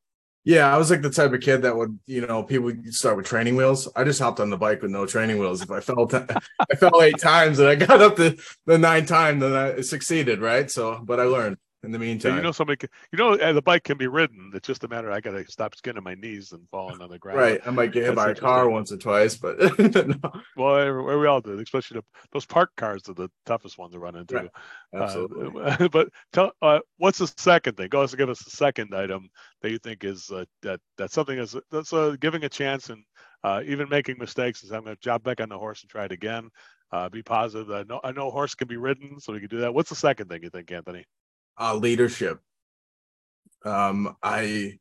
Yeah, 0.47 0.73
I 0.73 0.77
was 0.77 0.91
like 0.91 1.01
the 1.01 1.09
type 1.09 1.33
of 1.33 1.41
kid 1.41 1.63
that 1.63 1.75
would, 1.75 1.99
you 2.07 2.27
know, 2.27 2.43
people 2.43 2.71
start 2.91 3.17
with 3.17 3.25
training 3.25 3.57
wheels. 3.57 3.89
I 3.97 4.05
just 4.05 4.21
hopped 4.21 4.41
on 4.41 4.51
the 4.51 4.59
bike 4.59 4.83
with 4.83 4.91
no 4.91 5.07
training 5.07 5.39
wheels. 5.39 5.63
If 5.63 5.71
I 5.71 5.81
fell, 5.81 6.07
I 6.13 6.77
fell 6.77 7.01
eight 7.01 7.19
times 7.19 7.59
and 7.61 7.69
I 7.69 7.75
got 7.77 8.03
up 8.03 8.17
to 8.17 8.37
the 8.67 8.77
nine 8.77 9.07
time, 9.07 9.39
then 9.39 9.55
I 9.55 9.81
succeeded, 9.81 10.43
right? 10.43 10.71
So, 10.71 11.01
but 11.03 11.19
I 11.19 11.23
learned 11.23 11.57
in 11.85 11.93
the 11.93 11.99
meantime. 11.99 12.33
So 12.33 12.37
you 12.37 12.43
know, 12.43 12.53
somebody, 12.53 12.77
can, 12.77 12.89
you 13.13 13.19
know, 13.19 13.53
the 13.53 13.63
bike 13.63 13.85
can 13.85 13.99
be 13.99 14.07
ridden. 14.07 14.51
It's 14.55 14.67
just 14.67 14.85
a 14.85 14.89
matter. 14.89 15.11
I 15.11 15.21
got 15.21 15.33
to 15.33 15.45
stop 15.51 15.75
skinning 15.75 16.03
my 16.03 16.15
knees 16.15 16.53
and 16.53 16.67
falling 16.71 17.01
on 17.01 17.11
the 17.11 17.19
ground. 17.19 17.39
Right. 17.39 17.61
I 17.67 17.71
might 17.71 17.93
get 17.93 18.05
hit 18.05 18.15
by 18.15 18.31
a 18.31 18.35
car 18.35 18.69
once 18.69 18.93
or 18.93 18.97
twice, 18.97 19.37
but 19.37 19.59
no. 19.79 20.33
well, 20.57 21.03
we 21.03 21.27
all 21.27 21.41
do. 21.41 21.59
Especially 21.59 22.01
the, 22.01 22.05
those 22.33 22.47
park 22.47 22.71
cars 22.77 23.03
are 23.09 23.15
the 23.15 23.29
toughest 23.47 23.79
one 23.79 23.91
to 23.91 23.99
run 23.99 24.17
into. 24.17 24.37
Right. 24.37 24.51
Absolutely. 24.95 25.63
Uh, 25.63 25.89
but 25.93 26.09
tell, 26.33 26.53
uh, 26.63 26.81
what's 26.99 27.19
the 27.19 27.33
second 27.37 27.77
thing? 27.77 27.89
Go 27.89 28.01
ahead 28.01 28.11
and 28.11 28.19
give 28.19 28.31
us 28.31 28.43
the 28.43 28.51
second 28.51 28.95
item 28.95 29.29
that 29.63 29.71
you 29.71 29.79
think 29.79 30.05
is 30.05 30.31
uh, 30.31 30.45
that 30.63 30.81
that 30.99 31.11
something 31.11 31.39
is 31.39 31.57
that's 31.71 31.93
uh, 31.93 32.17
giving 32.21 32.45
a 32.45 32.49
chance 32.49 32.91
and 32.91 33.03
uh, 33.43 33.63
even 33.67 33.89
making 33.89 34.19
mistakes. 34.19 34.63
Is 34.63 34.73
I'm 34.73 34.85
going 34.85 34.97
to 34.97 35.03
jump 35.03 35.25
back 35.25 35.41
on 35.41 35.49
the 35.49 35.59
horse 35.59 35.83
and 35.83 35.91
try 35.91 36.05
it 36.05 36.13
again. 36.13 36.51
Uh, 36.93 37.09
be 37.09 37.23
positive. 37.23 37.71
I 37.71 37.83
know 37.83 38.01
I 38.05 38.13
know 38.13 38.31
horse 38.31 38.55
can 38.55 38.69
be 38.69 38.77
ridden, 38.77 39.19
so 39.19 39.33
we 39.33 39.41
can 39.41 39.49
do 39.49 39.61
that. 39.61 39.75
What's 39.75 39.91
the 39.91 39.97
second 39.97 40.29
thing 40.29 40.43
you 40.43 40.51
think, 40.51 40.71
Anthony? 40.71 41.05
Uh, 41.59 41.75
leadership. 41.75 42.41
Um, 43.65 44.17
I, 44.23 44.79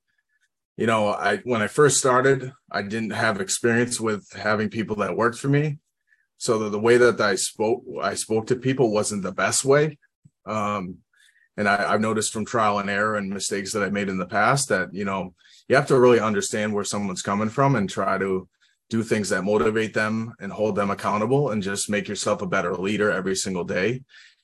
you 0.78 0.88
know, 0.88 1.08
I 1.10 1.38
when 1.38 1.62
I 1.62 1.68
first 1.68 1.98
started, 1.98 2.52
I 2.72 2.82
didn't 2.82 3.12
have 3.12 3.40
experience 3.40 4.00
with 4.00 4.28
having 4.34 4.70
people 4.70 4.98
that 4.98 5.16
worked 5.16 5.38
for 5.38 5.48
me, 5.48 5.78
so 6.38 6.60
the, 6.60 6.70
the 6.70 6.80
way 6.80 6.98
that 6.98 7.22
I 7.22 7.36
spoke, 7.36 7.84
I 8.02 8.16
spoke 8.16 8.48
to 8.48 8.56
people 8.56 8.92
wasn't 8.92 9.24
the 9.24 9.32
best 9.32 9.64
way. 9.64 9.98
Um, 10.46 10.98
and 11.56 11.70
I, 11.70 11.94
I've 11.94 12.02
noticed 12.02 12.34
from 12.34 12.46
trial 12.46 12.80
and 12.80 12.90
error 12.90 13.16
and 13.16 13.30
mistakes 13.30 13.72
that 13.74 13.84
I 13.84 13.90
made 13.90 14.10
in 14.10 14.18
the 14.18 14.26
past 14.26 14.70
that 14.70 14.94
you 14.94 15.06
know 15.06 15.34
you 15.68 15.76
have 15.76 15.88
to 15.88 16.00
really 16.00 16.20
understand 16.20 16.74
where 16.74 16.84
someone's 16.84 17.22
coming 17.22 17.50
from 17.50 17.76
and 17.76 17.90
try 17.90 18.18
to 18.18 18.48
do 18.90 19.04
things 19.04 19.30
that 19.30 19.44
motivate 19.44 19.94
them 19.94 20.34
and 20.40 20.52
hold 20.52 20.76
them 20.76 20.92
accountable 20.92 21.52
and 21.52 21.64
just 21.64 21.90
make 21.90 22.08
yourself 22.08 22.42
a 22.42 22.48
better 22.48 22.76
leader 22.76 23.10
every 23.10 23.36
single 23.36 23.64
day 23.64 24.04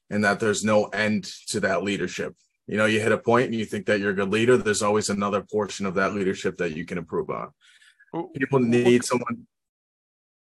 and 0.10 0.24
that 0.24 0.40
there's 0.40 0.64
no 0.64 0.86
end 0.86 1.26
to 1.48 1.60
that 1.62 1.84
leadership. 1.84 2.36
You 2.68 2.78
know, 2.78 2.86
you 2.86 3.00
hit 3.00 3.12
a 3.12 3.18
point 3.18 3.48
and 3.48 3.56
you 3.56 3.66
think 3.66 3.86
that 3.88 4.00
you're 4.00 4.12
a 4.12 4.16
good 4.16 4.30
leader, 4.30 4.58
there's 4.58 4.84
always 4.84 5.10
another 5.10 5.42
portion 5.42 5.86
of 5.86 5.96
that 5.96 6.14
leadership 6.14 6.58
that 6.58 6.76
you 6.76 6.86
can 6.86 6.98
improve 6.98 7.30
on. 7.30 7.50
People 8.36 8.60
need 8.60 9.04
someone. 9.04 9.48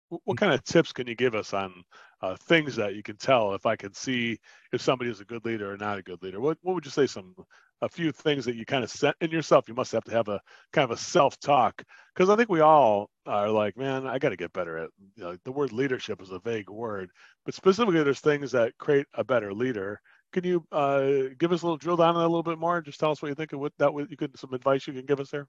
What 0.10 0.38
kind 0.38 0.54
of 0.54 0.63
tips 0.63 0.92
can 0.92 1.08
you 1.08 1.16
give 1.16 1.36
us 1.36 1.54
on 1.54 1.84
uh, 2.22 2.36
things 2.36 2.75
that 2.75 2.96
you 2.96 3.04
can 3.04 3.18
tell 3.18 3.54
if 3.54 3.66
I 3.66 3.75
can 3.75 3.94
see 3.94 4.40
if 4.74 4.81
somebody 4.81 5.10
is 5.10 5.22
a 5.22 5.25
good 5.25 5.46
leader 5.46 5.72
or 5.72 5.78
not 5.78 5.98
a 5.98 6.04
good 6.04 6.22
leader? 6.22 6.40
What 6.40 6.57
what 6.62 6.75
would 6.75 6.86
you 6.86 6.92
say 6.92 7.07
some 7.07 7.34
a 7.81 7.89
few 7.89 8.12
things 8.12 8.45
that 8.45 8.56
you 8.56 8.66
kind 8.66 8.83
of 8.83 8.89
set 8.89 9.16
in 9.22 9.31
yourself? 9.31 9.68
You 9.68 9.74
must 9.74 9.92
have 9.92 10.04
to 10.06 10.12
have 10.12 10.28
a 10.28 10.39
kind 10.74 10.83
of 10.83 10.92
a 10.92 11.01
self 11.01 11.39
talk 11.39 11.83
because 12.13 12.30
I 12.30 12.36
think 12.36 12.50
we 12.50 12.62
all 12.62 13.10
are 13.25 13.50
like, 13.50 13.78
man, 13.78 14.07
I 14.07 14.19
got 14.19 14.30
to 14.30 14.36
get 14.36 14.54
better 14.54 14.78
at 14.78 14.89
you 15.16 15.24
know, 15.24 15.38
the 15.44 15.51
word 15.51 15.72
leadership 15.72 16.22
is 16.22 16.31
a 16.31 16.39
vague 16.39 16.69
word, 16.69 17.10
but 17.45 17.54
specifically 17.54 18.04
there's 18.04 18.19
things 18.19 18.51
that 18.51 18.78
create 18.78 19.06
a 19.13 19.24
better 19.24 19.54
leader. 19.54 20.00
Can 20.33 20.44
you 20.45 20.66
uh, 20.72 21.33
give 21.38 21.51
us 21.51 21.62
a 21.62 21.66
little 21.66 21.78
drill 21.78 21.98
down 21.98 22.16
on 22.16 22.22
that 22.22 22.28
a 22.28 22.28
little 22.28 22.44
bit 22.44 22.60
more 22.60 22.78
and 22.78 22.86
just 22.86 23.00
tell 23.00 23.12
us 23.12 23.22
what 23.22 23.30
you 23.30 23.36
think 23.36 23.54
of 23.54 23.60
what 23.60 23.74
that 23.80 23.94
would 23.94 24.10
you 24.10 24.18
could 24.18 24.38
some 24.38 24.54
advice 24.54 24.88
you 24.88 24.94
can 24.94 25.06
give 25.06 25.19
us 25.19 25.30
there? 25.30 25.48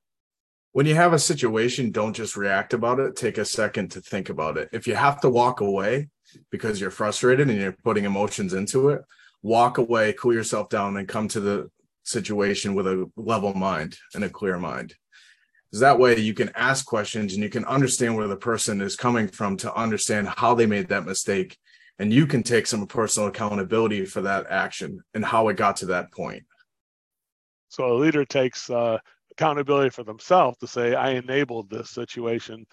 When 0.73 0.87
you 0.87 0.95
have 0.95 1.13
a 1.13 1.19
situation, 1.19 1.91
don't 1.91 2.15
just 2.15 2.35
react 2.35 2.73
about 2.73 2.99
it. 2.99 3.15
Take 3.15 3.37
a 3.37 3.45
second 3.45 3.91
to 3.91 4.01
think 4.01 4.31
about 4.31 4.57
it. 4.57 4.71
If 4.73 4.87
you 4.87 4.95
have 4.95 5.21
to 5.21 5.29
walk 5.29 5.61
away 5.61 6.09
because 6.51 6.81
you're 6.81 6.91
frustrated 6.91 7.51
and 7.51 7.61
you're 7.61 7.77
putting 7.85 8.05
emotions 8.05 8.55
into 8.55 8.89
it, 8.89 9.03
walk 9.43 9.77
away, 9.77 10.15
cool 10.15 10.33
yourself 10.33 10.71
down, 10.71 10.97
and 10.97 11.07
come 11.07 11.29
to 11.29 11.41
the 11.41 11.71
situation 12.03 12.75
with 12.75 12.87
a 12.87 13.11
level 13.17 13.55
mind 13.55 13.97
and 14.15 14.25
a 14.25 14.31
clear 14.31 14.59
mind. 14.59 14.95
Because 15.71 15.81
that 15.81 15.99
way 15.99 16.19
you 16.19 16.35
can 16.35 16.51
ask 16.55 16.85
questions 16.85 17.35
and 17.35 17.43
you 17.43 17.49
can 17.49 17.65
understand 17.65 18.17
where 18.17 18.29
the 18.29 18.37
person 18.37 18.81
is 18.81 18.97
coming 18.97 19.29
from 19.29 19.57
to 19.59 19.75
understand 19.75 20.29
how 20.29 20.55
they 20.55 20.67
made 20.67 20.89
that 20.89 21.07
mistake. 21.07 21.57
And 21.99 22.13
you 22.13 22.27
can 22.27 22.43
take 22.43 22.67
some 22.67 22.87
personal 22.87 23.29
accountability 23.29 24.05
for 24.05 24.23
that 24.23 24.47
action 24.51 25.03
and 25.15 25.25
how 25.25 25.49
it 25.49 25.57
got 25.57 25.77
to 25.77 25.87
that 25.87 26.13
point. 26.13 26.45
So 27.69 27.93
a 27.93 27.95
leader 27.95 28.25
takes 28.25 28.69
uh, 28.69 28.99
accountability 29.31 29.91
for 29.91 30.05
themselves 30.05 30.59
to 30.59 30.67
say 30.67 30.95
i 30.95 31.11
enabled 31.11 31.71
this 31.71 31.91
situation. 31.91 32.67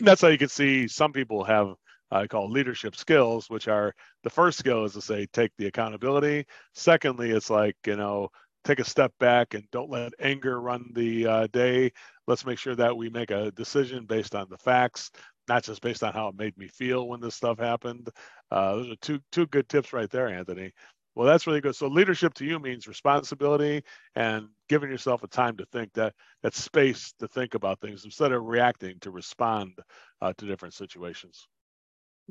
That's 0.00 0.20
how 0.20 0.28
you 0.28 0.38
can 0.38 0.48
see 0.48 0.88
some 0.88 1.12
people 1.12 1.44
have 1.44 1.74
I 2.12 2.26
call 2.26 2.50
leadership 2.50 2.94
skills, 2.94 3.48
which 3.48 3.68
are 3.68 3.94
the 4.22 4.30
first 4.30 4.58
skill 4.58 4.84
is 4.84 4.92
to 4.92 5.00
say 5.00 5.26
take 5.32 5.50
the 5.56 5.66
accountability. 5.66 6.44
Secondly, 6.74 7.30
it's 7.30 7.48
like 7.48 7.76
you 7.86 7.96
know 7.96 8.28
take 8.64 8.80
a 8.80 8.84
step 8.84 9.12
back 9.18 9.54
and 9.54 9.64
don't 9.70 9.90
let 9.90 10.12
anger 10.20 10.60
run 10.60 10.90
the 10.94 11.26
uh, 11.26 11.46
day. 11.48 11.92
Let's 12.26 12.46
make 12.46 12.58
sure 12.58 12.76
that 12.76 12.96
we 12.96 13.10
make 13.10 13.30
a 13.30 13.50
decision 13.52 14.06
based 14.06 14.34
on 14.34 14.48
the 14.48 14.58
facts, 14.58 15.10
not 15.48 15.64
just 15.64 15.82
based 15.82 16.02
on 16.04 16.12
how 16.12 16.28
it 16.28 16.36
made 16.36 16.56
me 16.56 16.68
feel 16.68 17.08
when 17.08 17.20
this 17.20 17.34
stuff 17.34 17.58
happened. 17.58 18.08
Uh, 18.50 18.76
those 18.76 18.90
are 18.90 18.96
two 18.96 19.20
two 19.32 19.46
good 19.46 19.68
tips 19.68 19.92
right 19.92 20.10
there, 20.10 20.28
Anthony. 20.28 20.72
Well, 21.14 21.26
that's 21.26 21.46
really 21.46 21.60
good. 21.60 21.76
So 21.76 21.88
leadership 21.88 22.32
to 22.34 22.44
you 22.44 22.58
means 22.58 22.88
responsibility 22.88 23.82
and 24.14 24.48
giving 24.68 24.90
yourself 24.90 25.22
a 25.22 25.28
time 25.28 25.58
to 25.58 25.66
think 25.66 25.92
that 25.92 26.14
that 26.42 26.54
space 26.54 27.12
to 27.18 27.28
think 27.28 27.54
about 27.54 27.80
things 27.80 28.04
instead 28.06 28.32
of 28.32 28.44
reacting 28.44 28.98
to 29.00 29.10
respond 29.10 29.78
uh, 30.22 30.32
to 30.38 30.46
different 30.46 30.72
situations. 30.72 31.46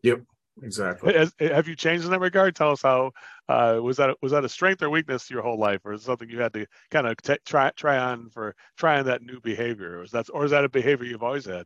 Yep. 0.02 0.22
Exactly. 0.64 1.14
Has, 1.14 1.34
have 1.40 1.68
you 1.68 1.76
changed 1.76 2.06
in 2.06 2.12
that 2.12 2.20
regard? 2.20 2.56
Tell 2.56 2.72
us 2.72 2.82
how 2.82 3.12
uh, 3.48 3.80
was 3.82 3.98
that 3.98 4.16
was 4.22 4.32
that 4.32 4.46
a 4.46 4.50
strength 4.50 4.82
or 4.82 4.90
weakness 4.90 5.30
your 5.30 5.42
whole 5.42 5.58
life, 5.58 5.82
or 5.86 5.94
is 5.94 6.04
something 6.04 6.30
you 6.30 6.42
had 6.42 6.54
to 6.54 6.66
kind 6.90 7.08
of 7.08 7.18
t- 7.18 7.38
try 7.46 7.72
try 7.76 7.98
on 7.98 8.30
for 8.30 8.56
trying 8.78 9.06
that 9.06 9.22
new 9.22 9.40
behavior, 9.40 10.00
or 10.00 10.04
is 10.04 10.12
that 10.12 10.28
or 10.34 10.46
is 10.46 10.52
that 10.52 10.66
a 10.66 10.70
behavior 10.70 11.06
you've 11.06 11.24
always 11.24 11.46
had? 11.46 11.66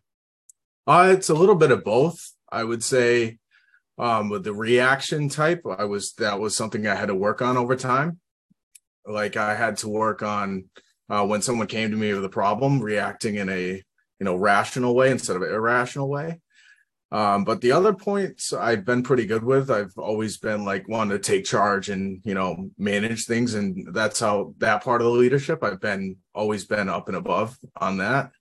Uh, 0.87 1.09
it's 1.11 1.29
a 1.29 1.33
little 1.33 1.55
bit 1.55 1.71
of 1.71 1.83
both. 1.83 2.17
I 2.49 2.63
would 2.63 2.83
say 2.83 3.39
um, 3.97 4.29
with 4.29 4.43
the 4.43 4.53
reaction 4.53 5.29
type, 5.29 5.63
I 5.77 5.85
was 5.85 6.13
that 6.19 6.39
was 6.39 6.55
something 6.55 6.85
I 6.85 6.95
had 6.95 7.07
to 7.07 7.15
work 7.15 7.41
on 7.41 7.57
over 7.57 7.75
time. 7.75 8.19
Like 9.05 9.35
I 9.35 9.55
had 9.55 9.77
to 9.77 9.89
work 9.89 10.21
on 10.21 10.65
uh, 11.09 11.25
when 11.25 11.41
someone 11.41 11.67
came 11.67 11.91
to 11.91 11.97
me 11.97 12.13
with 12.13 12.25
a 12.25 12.29
problem, 12.29 12.81
reacting 12.81 13.35
in 13.35 13.49
a 13.49 13.83
you 14.19 14.25
know 14.25 14.35
rational 14.35 14.95
way 14.95 15.11
instead 15.11 15.35
of 15.35 15.41
an 15.41 15.53
irrational 15.53 16.09
way. 16.09 16.39
Um, 17.11 17.43
but 17.43 17.61
the 17.61 17.71
other 17.71 17.93
points 17.93 18.51
I've 18.51 18.83
been 18.83 19.03
pretty 19.03 19.25
good 19.25 19.43
with. 19.43 19.69
I've 19.69 19.97
always 19.97 20.37
been 20.37 20.65
like 20.65 20.87
one 20.89 21.09
to 21.09 21.19
take 21.19 21.45
charge 21.45 21.89
and 21.89 22.19
you 22.25 22.33
know 22.33 22.69
manage 22.77 23.25
things, 23.25 23.53
and 23.53 23.93
that's 23.93 24.19
how 24.19 24.53
that 24.57 24.83
part 24.83 25.01
of 25.01 25.05
the 25.07 25.13
leadership 25.13 25.63
I've 25.63 25.79
been 25.81 26.17
always 26.33 26.65
been 26.65 26.89
up 26.89 27.07
and 27.07 27.17
above 27.17 27.57
on 27.77 27.97
that. 27.97 28.31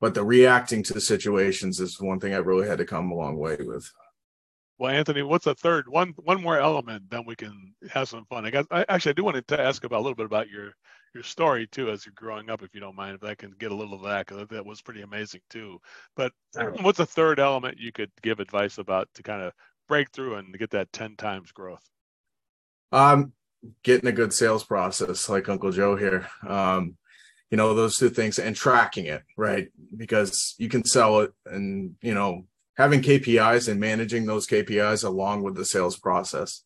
but 0.00 0.14
the 0.14 0.24
reacting 0.24 0.82
to 0.84 1.00
situations 1.00 1.78
is 1.80 2.00
one 2.00 2.18
thing 2.18 2.34
I 2.34 2.38
really 2.38 2.66
had 2.66 2.78
to 2.78 2.84
come 2.86 3.10
a 3.10 3.14
long 3.14 3.36
way 3.36 3.56
with. 3.60 3.90
Well, 4.78 4.90
Anthony, 4.90 5.22
what's 5.22 5.46
a 5.46 5.54
third 5.54 5.88
one? 5.88 6.14
One 6.16 6.42
more 6.42 6.58
element, 6.58 7.10
then 7.10 7.24
we 7.26 7.36
can 7.36 7.74
have 7.90 8.08
some 8.08 8.24
fun. 8.24 8.46
I 8.46 8.50
guess 8.50 8.66
I 8.70 8.84
actually 8.88 9.10
I 9.10 9.14
do 9.14 9.24
want 9.24 9.46
to 9.46 9.60
ask 9.60 9.84
about 9.84 9.98
a 9.98 10.02
little 10.02 10.14
bit 10.14 10.26
about 10.26 10.48
your 10.48 10.72
your 11.14 11.22
story 11.22 11.66
too 11.66 11.90
as 11.90 12.04
you're 12.04 12.12
growing 12.14 12.50
up, 12.50 12.62
if 12.62 12.74
you 12.74 12.80
don't 12.80 12.96
mind, 12.96 13.16
if 13.16 13.24
I 13.24 13.34
can 13.34 13.52
get 13.58 13.72
a 13.72 13.74
little 13.74 13.94
of 13.94 14.02
that 14.02 14.26
because 14.26 14.46
that 14.48 14.66
was 14.66 14.82
pretty 14.82 15.02
amazing 15.02 15.40
too. 15.50 15.80
But 16.16 16.32
what's 16.80 16.98
the 16.98 17.06
third 17.06 17.40
element 17.40 17.78
you 17.78 17.92
could 17.92 18.10
give 18.22 18.40
advice 18.40 18.78
about 18.78 19.08
to 19.14 19.22
kind 19.22 19.42
of 19.42 19.52
break 19.88 20.10
through 20.10 20.36
and 20.36 20.56
get 20.58 20.70
that 20.70 20.92
ten 20.92 21.16
times 21.16 21.52
growth? 21.52 21.82
Um, 22.92 23.32
getting 23.82 24.08
a 24.08 24.12
good 24.12 24.32
sales 24.32 24.64
process, 24.64 25.28
like 25.28 25.48
Uncle 25.48 25.70
Joe 25.70 25.96
here. 25.96 26.28
Um, 26.46 26.96
you 27.50 27.56
know 27.56 27.74
those 27.74 27.96
two 27.96 28.10
things 28.10 28.38
and 28.38 28.54
tracking 28.54 29.06
it 29.06 29.22
right 29.36 29.68
because 29.96 30.54
you 30.58 30.68
can 30.68 30.84
sell 30.84 31.20
it 31.20 31.32
and 31.46 31.96
you 32.00 32.14
know 32.14 32.44
having 32.76 33.02
KPIs 33.02 33.68
and 33.68 33.80
managing 33.80 34.24
those 34.24 34.46
KPIs 34.46 35.04
along 35.04 35.42
with 35.42 35.54
the 35.54 35.64
sales 35.64 35.98
process. 35.98 36.62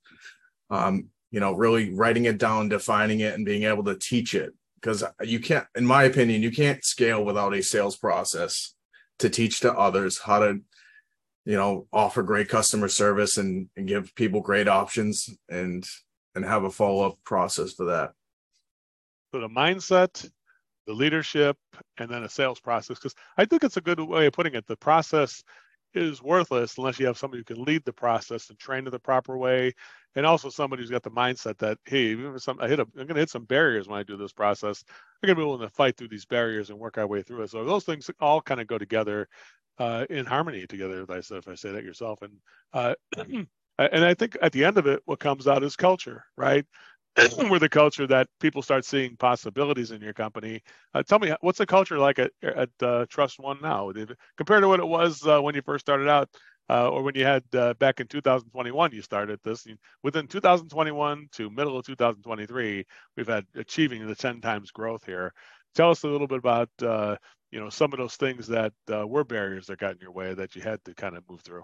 Um, 0.71 1.09
you 1.35 1.41
know, 1.41 1.53
really 1.53 1.93
writing 1.93 2.27
it 2.27 2.39
down, 2.39 2.69
defining 2.69 3.19
it, 3.19 3.35
and 3.35 3.45
being 3.45 3.65
able 3.65 3.83
to 3.83 3.97
teach 3.97 4.37
it. 4.37 4.55
Because 4.77 5.03
you 5.21 5.41
can't, 5.41 5.67
in 5.75 5.85
my 5.85 6.05
opinion, 6.05 6.43
you 6.43 6.53
can't 6.53 6.85
scale 6.85 7.25
without 7.25 7.55
a 7.55 7.61
sales 7.61 7.97
process 7.97 8.73
to 9.19 9.29
teach 9.29 9.59
to 9.61 9.73
others 9.73 10.21
how 10.21 10.39
to, 10.39 10.61
you 11.45 11.57
know, 11.57 11.89
offer 11.93 12.23
great 12.23 12.49
customer 12.49 12.87
service 12.87 13.37
and, 13.37 13.69
and 13.77 13.89
give 13.89 14.15
people 14.15 14.43
great 14.43 14.69
options 14.69 15.29
and 15.49 15.85
and 16.37 16.45
have 16.45 16.63
a 16.63 16.71
follow 16.71 17.05
up 17.05 17.19
process 17.25 17.73
for 17.73 17.87
that. 17.87 18.13
So 19.33 19.41
the 19.41 19.49
mindset, 19.49 20.31
the 20.87 20.93
leadership, 20.93 21.57
and 21.99 22.09
then 22.09 22.23
a 22.23 22.29
sales 22.29 22.61
process. 22.61 22.97
Because 22.99 23.17
I 23.37 23.45
think 23.45 23.65
it's 23.65 23.77
a 23.77 23.81
good 23.81 23.99
way 23.99 24.27
of 24.27 24.33
putting 24.35 24.55
it. 24.55 24.69
The 24.69 24.77
process 24.77 25.43
is 25.95 26.23
worthless 26.23 26.77
unless 26.79 26.99
you 26.99 27.07
have 27.07 27.19
somebody 27.19 27.41
who 27.41 27.55
can 27.55 27.65
lead 27.65 27.85
the 27.85 27.93
process 27.93 28.51
and 28.51 28.59
train 28.59 28.87
in 28.87 28.91
the 28.91 28.99
proper 28.99 29.37
way, 29.39 29.73
and 30.15 30.27
also 30.27 30.49
somebody 30.49 30.83
who's 30.83 30.91
got 30.91 31.03
the 31.03 31.11
mindset 31.11 31.59
that 31.59 31.79
hey, 31.85 32.07
even 32.07 32.35
if 32.35 32.43
some, 32.43 32.59
I 32.61 32.69
hit 32.69 32.81
a, 32.81 32.83
I'm 32.83 33.07
going 33.07 33.09
to 33.09 33.21
hit 33.21 33.31
some 33.31 33.45
barriers 33.45 33.89
when 33.89 33.99
I 33.99 34.03
do 34.03 34.17
this 34.17 34.33
process. 34.33 34.85
I'm 34.89 35.27
going 35.29 35.37
to 35.37 35.41
be 35.41 35.47
willing 35.47 35.69
to 35.69 35.75
fight 35.75 35.97
through 35.97 36.09
these 36.09 36.27
barriers 36.27 36.71
and 36.71 36.79
work 36.79 36.99
our 36.99 37.07
way 37.07 37.23
through 37.23 37.43
it. 37.43 37.51
So 37.51 37.65
those 37.65 37.85
things 37.85 38.11
all 38.21 38.41
kind 38.43 38.61
of 38.61 38.67
go 38.67 38.79
together 38.79 39.29
uh, 39.79 40.07
in 40.11 40.27
harmony 40.27 40.67
together. 40.67 41.03
If 41.03 41.11
I 41.11 41.21
say 41.21 41.37
if 41.37 41.49
I 41.49 41.55
say 41.55 41.73
that 41.73 41.85
yourself, 41.85 42.23
and 42.23 42.33
uh, 42.73 42.95
and 43.79 44.05
I 44.05 44.15
think 44.15 44.37
at 44.41 44.53
the 44.53 44.65
end 44.65 44.79
of 44.79 44.87
it, 44.87 45.01
what 45.05 45.21
comes 45.21 45.49
out 45.49 45.65
is 45.65 45.77
culture, 45.77 46.25
right? 46.37 46.65
we're 47.49 47.61
the 47.61 47.69
culture 47.69 48.07
that 48.09 48.29
people 48.41 48.61
start 48.61 48.85
seeing 48.85 49.17
possibilities 49.17 49.93
in 49.93 50.01
your 50.01 50.13
company. 50.13 50.61
Uh, 50.95 51.03
tell 51.03 51.21
me, 51.21 51.33
what's 51.43 51.59
the 51.59 51.67
culture 51.67 51.99
like 51.99 52.19
at, 52.19 52.33
at 52.43 52.71
uh, 52.83 53.07
Trust 53.09 53.39
One 53.39 53.59
now, 53.63 53.93
compared 54.37 54.63
to 54.63 54.69
what 54.69 54.81
it 54.81 54.87
was 54.87 55.25
uh, 55.27 55.41
when 55.41 55.55
you 55.55 55.63
first 55.63 55.85
started 55.85 56.09
out, 56.09 56.29
uh, 56.69 56.91
or 56.91 57.03
when 57.03 57.15
you 57.15 57.25
had 57.25 57.45
uh, 57.55 57.75
back 57.75 58.01
in 58.01 58.09
2021? 58.09 58.93
You 58.93 59.03
started 59.03 59.39
this 59.45 59.65
within 60.03 60.27
2021 60.27 61.29
to 61.33 61.51
middle 61.51 61.79
of 61.79 61.87
2023. 61.87 62.85
We've 63.17 63.27
had 63.29 63.45
achieving 63.55 64.05
the 64.07 64.17
10 64.17 64.41
times 64.41 64.73
growth 64.73 65.05
here. 65.05 65.33
Tell 65.77 65.91
us 65.91 66.03
a 66.03 66.09
little 66.09 66.27
bit 66.27 66.39
about 66.39 66.71
uh, 66.83 67.17
you 67.53 67.61
know 67.61 67.71
some 67.71 67.93
of 67.93 67.99
those 68.01 68.17
things 68.17 68.49
that 68.49 68.73
were 68.89 69.25
barriers 69.25 69.67
that 69.67 69.79
got 69.79 69.93
in 69.93 69.99
your 70.01 70.13
way 70.13 70.35
that 70.35 70.57
you 70.57 70.63
had 70.63 70.85
to 70.85 70.95
kind 70.95 71.17
of 71.17 71.23
move 71.31 71.43
through. 71.43 71.63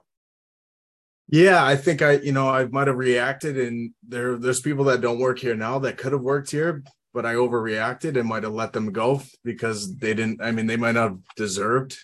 Yeah, 1.33 1.65
I 1.65 1.77
think 1.77 2.03
I, 2.03 2.15
you 2.15 2.33
know, 2.33 2.49
I 2.49 2.65
might 2.65 2.89
have 2.89 2.97
reacted, 2.97 3.57
and 3.57 3.93
there, 4.07 4.37
there's 4.37 4.61
people 4.61 4.85
that 4.87 5.01
don't 5.01 5.21
work 5.21 5.39
here 5.39 5.55
now 5.55 5.79
that 5.79 5.97
could 5.97 6.11
have 6.11 6.23
worked 6.23 6.51
here, 6.51 6.83
but 7.15 7.25
I 7.25 7.35
overreacted 7.35 8.19
and 8.19 8.29
might 8.29 8.43
have 8.43 8.53
let 8.53 8.73
them 8.73 8.91
go 8.91 9.23
because 9.45 9.97
they 9.97 10.13
didn't. 10.13 10.43
I 10.43 10.51
mean, 10.51 10.67
they 10.67 10.77
might 10.77 10.97
not 10.97 11.11
have 11.11 11.19
deserved 11.37 11.97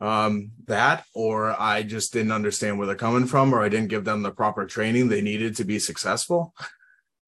um, 0.00 0.52
that, 0.66 1.04
or 1.12 1.60
I 1.60 1.82
just 1.82 2.12
didn't 2.12 2.30
understand 2.30 2.78
where 2.78 2.86
they're 2.86 2.94
coming 2.94 3.26
from, 3.26 3.52
or 3.52 3.62
I 3.62 3.68
didn't 3.68 3.88
give 3.88 4.04
them 4.04 4.22
the 4.22 4.30
proper 4.30 4.64
training 4.64 5.08
they 5.08 5.22
needed 5.22 5.56
to 5.56 5.64
be 5.64 5.80
successful. 5.80 6.54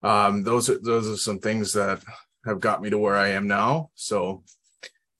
Um, 0.05 0.45
those 0.45 0.71
are 0.71 0.79
those 0.79 1.09
are 1.09 1.17
some 1.17 1.41
things 1.41 1.73
that 1.73 2.01
have 2.47 2.61
got 2.61 2.81
me 2.81 2.91
to 2.91 2.99
where 2.99 3.17
I 3.17 3.31
am 3.31 3.49
now. 3.49 3.91
So, 3.97 4.45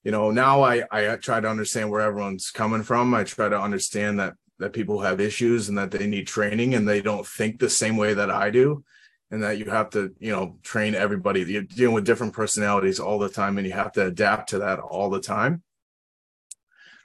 you 0.05 0.13
know, 0.13 0.31
now 0.31 0.63
I 0.63 0.85
I 0.93 1.17
try 1.17 1.41
to 1.41 1.49
understand 1.49 1.91
where 1.91 2.03
everyone's 2.03 2.53
coming 2.53 2.85
from. 2.85 3.15
I 3.15 3.25
try 3.25 3.49
to 3.49 3.61
understand 3.61 4.21
that 4.21 4.35
that 4.59 4.73
people 4.73 5.01
have 5.01 5.21
issues 5.21 5.69
and 5.69 5.79
that 5.79 5.91
they 5.91 6.07
need 6.07 6.27
training 6.27 6.75
and 6.75 6.89
they 6.89 7.01
don't 7.01 7.27
think 7.27 7.59
the 7.59 7.71
same 7.71 7.97
way 7.97 8.15
that 8.15 8.31
I 8.31 8.51
do 8.51 8.85
and 9.31 9.43
that 9.43 9.59
you 9.59 9.67
have 9.67 9.91
to 9.91 10.15
you 10.19 10.31
know 10.31 10.59
train 10.63 10.95
everybody 10.95 11.41
you're 11.41 11.63
dealing 11.63 11.95
with 11.95 12.07
different 12.07 12.33
personalities 12.33 13.01
all 13.01 13.19
the 13.19 13.29
time 13.29 13.59
and 13.59 13.67
you 13.67 13.73
have 13.73 13.93
to 13.93 14.07
adapt 14.07 14.51
to 14.51 14.59
that 14.61 14.79
all 14.79 15.11
the 15.11 15.21
time 15.21 15.63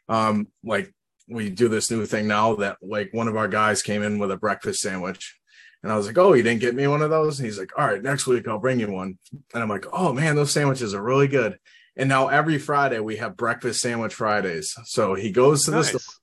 um 0.09 0.47
like 0.63 0.93
we 1.27 1.49
do 1.49 1.67
this 1.67 1.89
new 1.89 2.05
thing 2.05 2.27
now 2.27 2.55
that 2.55 2.77
like 2.81 3.09
one 3.13 3.27
of 3.27 3.37
our 3.37 3.47
guys 3.47 3.81
came 3.81 4.03
in 4.03 4.19
with 4.19 4.31
a 4.31 4.37
breakfast 4.37 4.81
sandwich 4.81 5.39
and 5.81 5.91
I 5.91 5.95
was 5.95 6.07
like, 6.07 6.17
oh, 6.17 6.33
you 6.33 6.43
didn't 6.43 6.59
get 6.59 6.75
me 6.75 6.87
one 6.87 7.01
of 7.01 7.09
those? 7.09 7.39
And 7.39 7.45
he's 7.45 7.57
like, 7.57 7.71
all 7.77 7.87
right, 7.87 8.03
next 8.03 8.27
week 8.27 8.47
I'll 8.47 8.59
bring 8.59 8.81
you 8.81 8.91
one. 8.91 9.17
And 9.53 9.63
I'm 9.63 9.69
like, 9.69 9.85
oh 9.93 10.11
man, 10.11 10.35
those 10.35 10.51
sandwiches 10.51 10.93
are 10.93 11.01
really 11.01 11.27
good. 11.29 11.57
And 11.95 12.09
now 12.09 12.27
every 12.27 12.57
Friday 12.57 12.99
we 12.99 13.17
have 13.17 13.37
breakfast 13.37 13.81
sandwich 13.81 14.13
Fridays. 14.13 14.75
So 14.85 15.13
he 15.13 15.31
goes 15.31 15.65
to 15.65 15.71
nice. 15.71 15.91
the 15.91 15.99
store, 15.99 16.15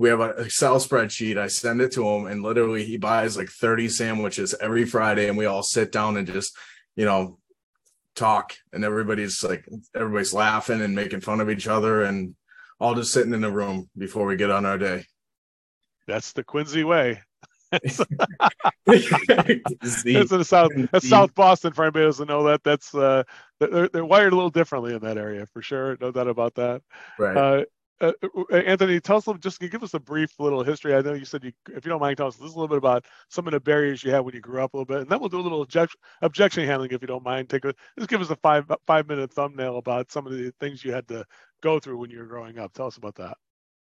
we 0.00 0.08
have 0.08 0.20
an 0.20 0.32
Excel 0.38 0.76
spreadsheet. 0.76 1.36
I 1.36 1.48
send 1.48 1.82
it 1.82 1.92
to 1.92 2.08
him, 2.08 2.26
and 2.26 2.42
literally 2.42 2.86
he 2.86 2.96
buys 2.96 3.36
like 3.36 3.50
30 3.50 3.90
sandwiches 3.90 4.54
every 4.58 4.86
Friday, 4.86 5.28
and 5.28 5.36
we 5.36 5.44
all 5.44 5.62
sit 5.62 5.92
down 5.92 6.16
and 6.16 6.26
just, 6.26 6.56
you 6.96 7.04
know, 7.04 7.38
talk. 8.16 8.54
And 8.72 8.82
everybody's 8.82 9.44
like, 9.44 9.68
everybody's 9.94 10.32
laughing 10.32 10.80
and 10.80 10.94
making 10.94 11.20
fun 11.20 11.42
of 11.42 11.50
each 11.50 11.68
other, 11.68 12.02
and 12.02 12.34
all 12.80 12.94
just 12.94 13.12
sitting 13.12 13.34
in 13.34 13.42
the 13.42 13.52
room 13.52 13.90
before 13.94 14.24
we 14.24 14.36
get 14.36 14.50
on 14.50 14.64
our 14.64 14.78
day. 14.78 15.04
That's 16.06 16.32
the 16.32 16.44
Quincy 16.44 16.82
way. 16.82 17.20
it's 17.70 18.00
in 20.32 20.44
South. 20.44 20.70
That's 20.92 21.10
South 21.10 21.34
Boston. 21.34 21.74
For 21.74 21.84
anybody 21.84 22.04
who 22.04 22.08
doesn't 22.08 22.26
know 22.26 22.44
that, 22.44 22.64
that's 22.64 22.94
uh, 22.94 23.24
they're, 23.58 23.88
they're 23.88 24.06
wired 24.06 24.32
a 24.32 24.36
little 24.36 24.48
differently 24.48 24.94
in 24.94 25.00
that 25.00 25.18
area 25.18 25.44
for 25.44 25.60
sure. 25.60 25.98
No 26.00 26.10
doubt 26.10 26.26
about 26.26 26.54
that. 26.54 26.80
Right. 27.18 27.36
Uh, 27.36 27.64
uh, 28.00 28.12
uh, 28.22 28.56
Anthony, 28.56 29.00
tell 29.00 29.16
us 29.16 29.28
just 29.40 29.60
give 29.60 29.82
us 29.82 29.94
a 29.94 30.00
brief 30.00 30.38
little 30.38 30.62
history. 30.62 30.94
I 30.94 31.00
know 31.00 31.12
you 31.12 31.24
said 31.24 31.44
you, 31.44 31.52
if 31.68 31.84
you 31.84 31.90
don't 31.90 32.00
mind, 32.00 32.16
tell 32.16 32.28
us 32.28 32.38
a 32.38 32.42
little 32.42 32.68
bit 32.68 32.78
about 32.78 33.04
some 33.28 33.46
of 33.46 33.52
the 33.52 33.60
barriers 33.60 34.02
you 34.02 34.10
had 34.10 34.20
when 34.20 34.34
you 34.34 34.40
grew 34.40 34.62
up 34.62 34.72
a 34.72 34.76
little 34.76 34.86
bit, 34.86 35.02
and 35.02 35.08
then 35.08 35.20
we'll 35.20 35.28
do 35.28 35.40
a 35.40 35.42
little 35.42 35.60
object, 35.60 35.96
objection 36.22 36.64
handling 36.64 36.90
if 36.92 37.02
you 37.02 37.08
don't 37.08 37.24
mind. 37.24 37.48
Take 37.48 37.64
a 37.64 37.74
just 37.98 38.10
give 38.10 38.20
us 38.20 38.30
a 38.30 38.36
five 38.36 38.70
five 38.86 39.08
minute 39.08 39.32
thumbnail 39.32 39.76
about 39.76 40.10
some 40.10 40.26
of 40.26 40.32
the 40.32 40.52
things 40.60 40.84
you 40.84 40.92
had 40.92 41.06
to 41.08 41.24
go 41.62 41.78
through 41.78 41.98
when 41.98 42.10
you 42.10 42.18
were 42.18 42.26
growing 42.26 42.58
up. 42.58 42.72
Tell 42.72 42.86
us 42.86 42.96
about 42.96 43.16
that. 43.16 43.36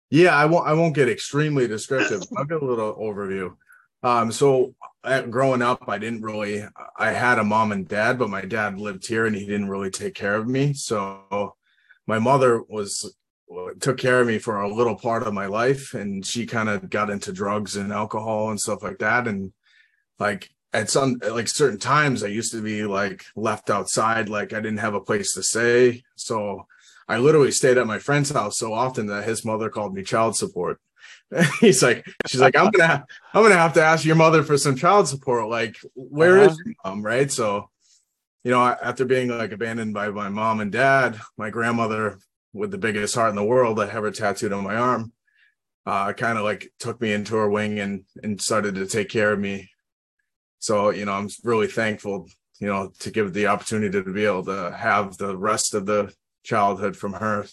Yeah, 0.10 0.36
I 0.36 0.46
won't. 0.46 0.68
I 0.68 0.74
won't 0.74 0.96
get 0.96 1.10
extremely 1.10 1.68
descriptive. 1.68 2.24
I'll 2.38 2.46
get 2.46 2.62
a 2.62 2.66
little 2.66 2.96
overview. 2.96 3.56
Um, 4.04 4.32
so 4.32 4.74
at, 5.04 5.30
growing 5.32 5.62
up, 5.62 5.84
I 5.88 5.98
didn't 5.98 6.22
really. 6.22 6.64
I 6.98 7.12
had 7.12 7.40
a 7.40 7.44
mom 7.44 7.72
and 7.72 7.88
dad, 7.88 8.18
but 8.18 8.30
my 8.30 8.42
dad 8.42 8.80
lived 8.80 9.06
here 9.08 9.26
and 9.26 9.36
he 9.36 9.46
didn't 9.46 9.70
really 9.70 9.90
take 9.92 10.16
care 10.16 10.36
of 10.36 10.48
me. 10.48 10.74
So 10.74 11.56
my 12.06 12.20
mother 12.20 12.64
was 12.70 13.16
took 13.80 13.98
care 13.98 14.22
of 14.22 14.28
me 14.28 14.38
for 14.38 14.62
a 14.62 14.74
little 14.74 14.96
part 14.96 15.24
of 15.24 15.34
my 15.34 15.46
life 15.46 15.94
and 15.94 16.26
she 16.26 16.46
kind 16.46 16.70
of 16.70 16.90
got 16.90 17.10
into 17.10 17.32
drugs 17.32 17.76
and 17.76 17.92
alcohol 17.92 18.50
and 18.50 18.60
stuff 18.60 18.84
like 18.84 19.00
that 19.00 19.28
and 19.28 19.52
like 20.20 20.50
at 20.74 20.90
some 20.90 21.20
like 21.32 21.48
certain 21.48 21.80
times 21.80 22.24
i 22.24 22.28
used 22.28 22.52
to 22.52 22.62
be 22.62 22.84
like 22.84 23.26
left 23.36 23.70
outside 23.70 24.30
like 24.30 24.54
i 24.54 24.58
didn't 24.58 24.80
have 24.80 24.94
a 24.94 25.02
place 25.02 25.34
to 25.34 25.42
stay 25.42 26.04
so 26.16 26.66
i 27.08 27.18
literally 27.18 27.52
stayed 27.52 27.78
at 27.78 27.88
my 27.88 28.00
friend's 28.00 28.30
house 28.32 28.58
so 28.58 28.74
often 28.74 29.08
that 29.08 29.24
his 29.24 29.46
mother 29.46 29.70
called 29.70 29.94
me 29.94 30.04
child 30.04 30.36
support. 30.36 30.80
He's 31.60 31.84
like 31.84 32.06
she's 32.26 32.40
like 32.40 32.56
i'm 32.56 32.72
gonna 32.72 33.06
i'm 33.34 33.44
gonna 33.44 33.56
have 33.56 33.74
to 33.74 33.84
ask 33.84 34.06
your 34.06 34.16
mother 34.16 34.44
for 34.44 34.58
some 34.58 34.78
child 34.78 35.10
support 35.10 35.50
like 35.50 35.76
where 35.94 36.40
uh-huh. 36.40 36.52
is 36.52 36.62
your 36.66 36.76
mom? 36.86 37.02
Right? 37.02 37.30
So 37.30 37.70
you 38.46 38.52
know 38.52 38.62
after 38.64 39.04
being 39.04 39.28
like 39.28 39.52
abandoned 39.52 39.94
by 39.94 40.08
my 40.10 40.30
mom 40.30 40.62
and 40.62 40.72
dad 40.72 41.20
my 41.38 41.50
grandmother 41.50 42.18
with 42.54 42.72
the 42.72 42.77
biggest 42.77 43.16
heart 43.16 43.30
in 43.30 43.36
the 43.36 43.44
world. 43.44 43.80
I 43.80 43.88
have 43.88 44.04
her 44.04 44.12
tattooed 44.12 44.54
on 44.54 44.63
my 44.63 44.75
arm. 44.75 45.13
Uh, 45.86 46.12
kind 46.13 46.38
of 46.38 46.44
like 46.44 46.70
took 46.80 47.00
me 47.00 47.13
into 47.13 47.36
her 47.36 47.50
wing 47.50 47.80
and 47.80 48.04
and 48.22 48.42
started 48.42 48.75
to 48.75 48.86
take 48.86 49.10
care 49.10 49.32
of 49.32 49.39
me. 49.39 49.70
So 50.60 50.89
you 50.89 51.06
know, 51.06 51.13
I'm 51.13 51.30
really 51.44 51.68
thankful, 51.68 52.27
you 52.60 52.68
know, 52.68 52.92
to 53.00 53.12
give 53.12 53.34
the 53.34 53.48
opportunity 53.48 54.04
to 54.04 54.12
be 54.12 54.25
able 54.25 54.46
to 54.46 54.75
have 54.75 55.18
the 55.18 55.38
rest 55.38 55.74
of 55.74 55.86
the 55.86 56.13
childhood 56.44 56.98
from 56.98 57.13
her. 57.13 57.46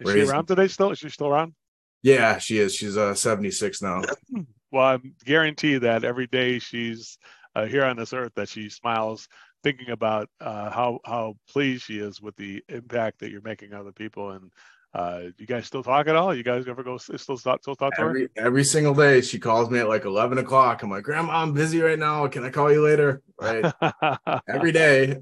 Is 0.00 0.12
she 0.12 0.22
around 0.22 0.46
today 0.46 0.68
still? 0.68 0.90
Is 0.90 0.98
she 0.98 1.10
still 1.10 1.28
around? 1.28 1.54
Yeah, 2.02 2.38
she 2.38 2.58
is. 2.58 2.74
She's 2.74 2.96
uh 2.96 3.14
76 3.14 3.82
now. 3.82 4.02
well, 4.70 4.84
I 4.84 4.98
guarantee 5.24 5.78
that 5.78 6.04
every 6.04 6.26
day 6.26 6.58
she's 6.58 7.18
uh, 7.54 7.66
here 7.66 7.84
on 7.84 7.96
this 7.96 8.12
earth 8.12 8.32
that 8.36 8.48
she 8.48 8.68
smiles 8.68 9.28
thinking 9.66 9.90
about 9.90 10.28
uh, 10.40 10.70
how 10.70 11.00
how 11.04 11.36
pleased 11.48 11.82
she 11.82 11.98
is 11.98 12.22
with 12.22 12.36
the 12.36 12.62
impact 12.68 13.18
that 13.18 13.32
you're 13.32 13.40
making 13.40 13.74
on 13.74 13.84
the 13.84 13.92
people. 13.92 14.30
And 14.30 14.52
uh, 14.94 15.22
you 15.38 15.46
guys 15.46 15.66
still 15.66 15.82
talk 15.82 16.06
at 16.06 16.14
all? 16.14 16.32
You 16.32 16.44
guys 16.44 16.68
ever 16.68 16.84
go 16.84 16.98
still 16.98 17.36
talk, 17.36 17.62
still 17.62 17.74
talk 17.74 17.92
to 17.96 18.00
every, 18.00 18.22
her? 18.22 18.28
Every 18.36 18.62
single 18.62 18.94
day, 18.94 19.22
she 19.22 19.40
calls 19.40 19.68
me 19.68 19.80
at 19.80 19.88
like 19.88 20.04
eleven 20.04 20.38
o'clock. 20.38 20.84
I'm 20.84 20.90
like, 20.90 21.02
Grandma, 21.02 21.42
I'm 21.42 21.52
busy 21.52 21.80
right 21.80 21.98
now. 21.98 22.28
Can 22.28 22.44
I 22.44 22.50
call 22.50 22.72
you 22.72 22.84
later? 22.84 23.22
Right. 23.40 23.64
every 24.48 24.70
day. 24.70 25.16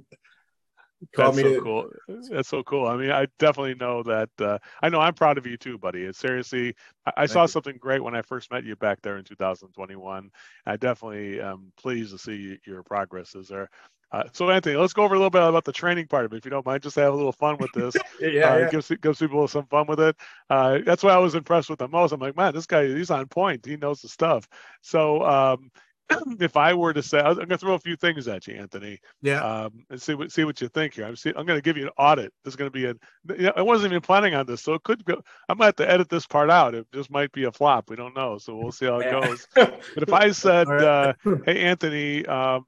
Call 1.14 1.32
That's 1.32 1.44
me. 1.44 1.54
so 1.54 1.60
cool. 1.62 1.90
That's 2.30 2.48
so 2.48 2.62
cool. 2.62 2.86
I 2.86 2.96
mean, 2.96 3.10
I 3.10 3.26
definitely 3.38 3.74
know 3.74 4.02
that. 4.02 4.30
Uh, 4.38 4.58
I 4.82 4.90
know 4.90 5.00
I'm 5.00 5.14
proud 5.14 5.38
of 5.38 5.46
you 5.46 5.56
too, 5.56 5.78
buddy. 5.78 6.02
It's 6.02 6.18
seriously, 6.18 6.74
I, 7.06 7.12
I 7.16 7.26
saw 7.26 7.42
you. 7.42 7.48
something 7.48 7.76
great 7.78 8.02
when 8.02 8.14
I 8.14 8.22
first 8.22 8.50
met 8.50 8.64
you 8.64 8.76
back 8.76 9.00
there 9.02 9.16
in 9.16 9.24
2021. 9.24 10.30
I 10.66 10.76
definitely 10.76 11.40
am 11.40 11.72
pleased 11.76 12.12
to 12.12 12.18
see 12.18 12.58
your 12.66 12.82
progress 12.82 13.34
is 13.34 13.48
there. 13.48 13.68
Uh, 14.14 14.22
so 14.32 14.48
Anthony, 14.48 14.76
let's 14.76 14.92
go 14.92 15.02
over 15.02 15.16
a 15.16 15.18
little 15.18 15.28
bit 15.28 15.42
about 15.42 15.64
the 15.64 15.72
training 15.72 16.06
part 16.06 16.24
of 16.24 16.32
it, 16.32 16.36
if 16.36 16.44
you 16.44 16.50
don't 16.50 16.64
mind. 16.64 16.84
Just 16.84 16.94
have 16.94 17.12
a 17.12 17.16
little 17.16 17.32
fun 17.32 17.56
with 17.58 17.72
this. 17.74 17.96
Yeah, 18.20 18.28
uh, 18.28 18.58
yeah. 18.58 18.70
gives 18.70 18.88
gives 19.00 19.18
people 19.18 19.48
some 19.48 19.66
fun 19.66 19.86
with 19.88 19.98
it. 19.98 20.14
Uh, 20.48 20.78
that's 20.86 21.02
why 21.02 21.10
I 21.10 21.18
was 21.18 21.34
impressed 21.34 21.68
with 21.68 21.80
the 21.80 21.88
most. 21.88 22.12
I'm 22.12 22.20
like, 22.20 22.36
man, 22.36 22.54
this 22.54 22.66
guy, 22.66 22.86
he's 22.86 23.10
on 23.10 23.26
point. 23.26 23.66
He 23.66 23.76
knows 23.76 24.02
the 24.02 24.08
stuff. 24.08 24.48
So 24.82 25.24
um, 25.24 25.68
if 26.40 26.56
I 26.56 26.74
were 26.74 26.92
to 26.92 27.02
say, 27.02 27.18
I'm 27.18 27.34
going 27.34 27.48
to 27.48 27.58
throw 27.58 27.74
a 27.74 27.78
few 27.80 27.96
things 27.96 28.28
at 28.28 28.46
you, 28.46 28.54
Anthony 28.54 29.00
yeah. 29.20 29.42
um, 29.42 29.84
and 29.90 30.00
see 30.00 30.14
what 30.14 30.30
see 30.30 30.44
what 30.44 30.60
you 30.60 30.68
think 30.68 30.94
here. 30.94 31.06
I'm 31.06 31.16
see, 31.16 31.30
I'm 31.30 31.44
going 31.44 31.58
to 31.58 31.62
give 31.62 31.76
you 31.76 31.86
an 31.86 31.92
audit. 31.98 32.32
This 32.44 32.52
is 32.52 32.56
going 32.56 32.70
to 32.70 32.72
be 32.72 32.84
a. 32.84 32.94
You 33.36 33.46
know, 33.46 33.52
I 33.56 33.62
wasn't 33.62 33.92
even 33.92 34.00
planning 34.00 34.36
on 34.36 34.46
this, 34.46 34.62
so 34.62 34.74
it 34.74 34.84
could 34.84 35.04
go. 35.04 35.22
I 35.48 35.54
might 35.54 35.66
have 35.66 35.76
to 35.76 35.90
edit 35.90 36.08
this 36.08 36.24
part 36.24 36.50
out. 36.50 36.76
It 36.76 36.86
just 36.94 37.10
might 37.10 37.32
be 37.32 37.44
a 37.44 37.52
flop. 37.52 37.90
We 37.90 37.96
don't 37.96 38.14
know, 38.14 38.38
so 38.38 38.54
we'll 38.54 38.70
see 38.70 38.86
how 38.86 39.00
it 39.00 39.10
goes. 39.10 39.48
But 39.56 40.02
if 40.02 40.12
I 40.12 40.30
said, 40.30 40.68
right. 40.68 40.82
uh, 40.84 41.12
"Hey, 41.46 41.62
Anthony, 41.62 42.24
um, 42.26 42.64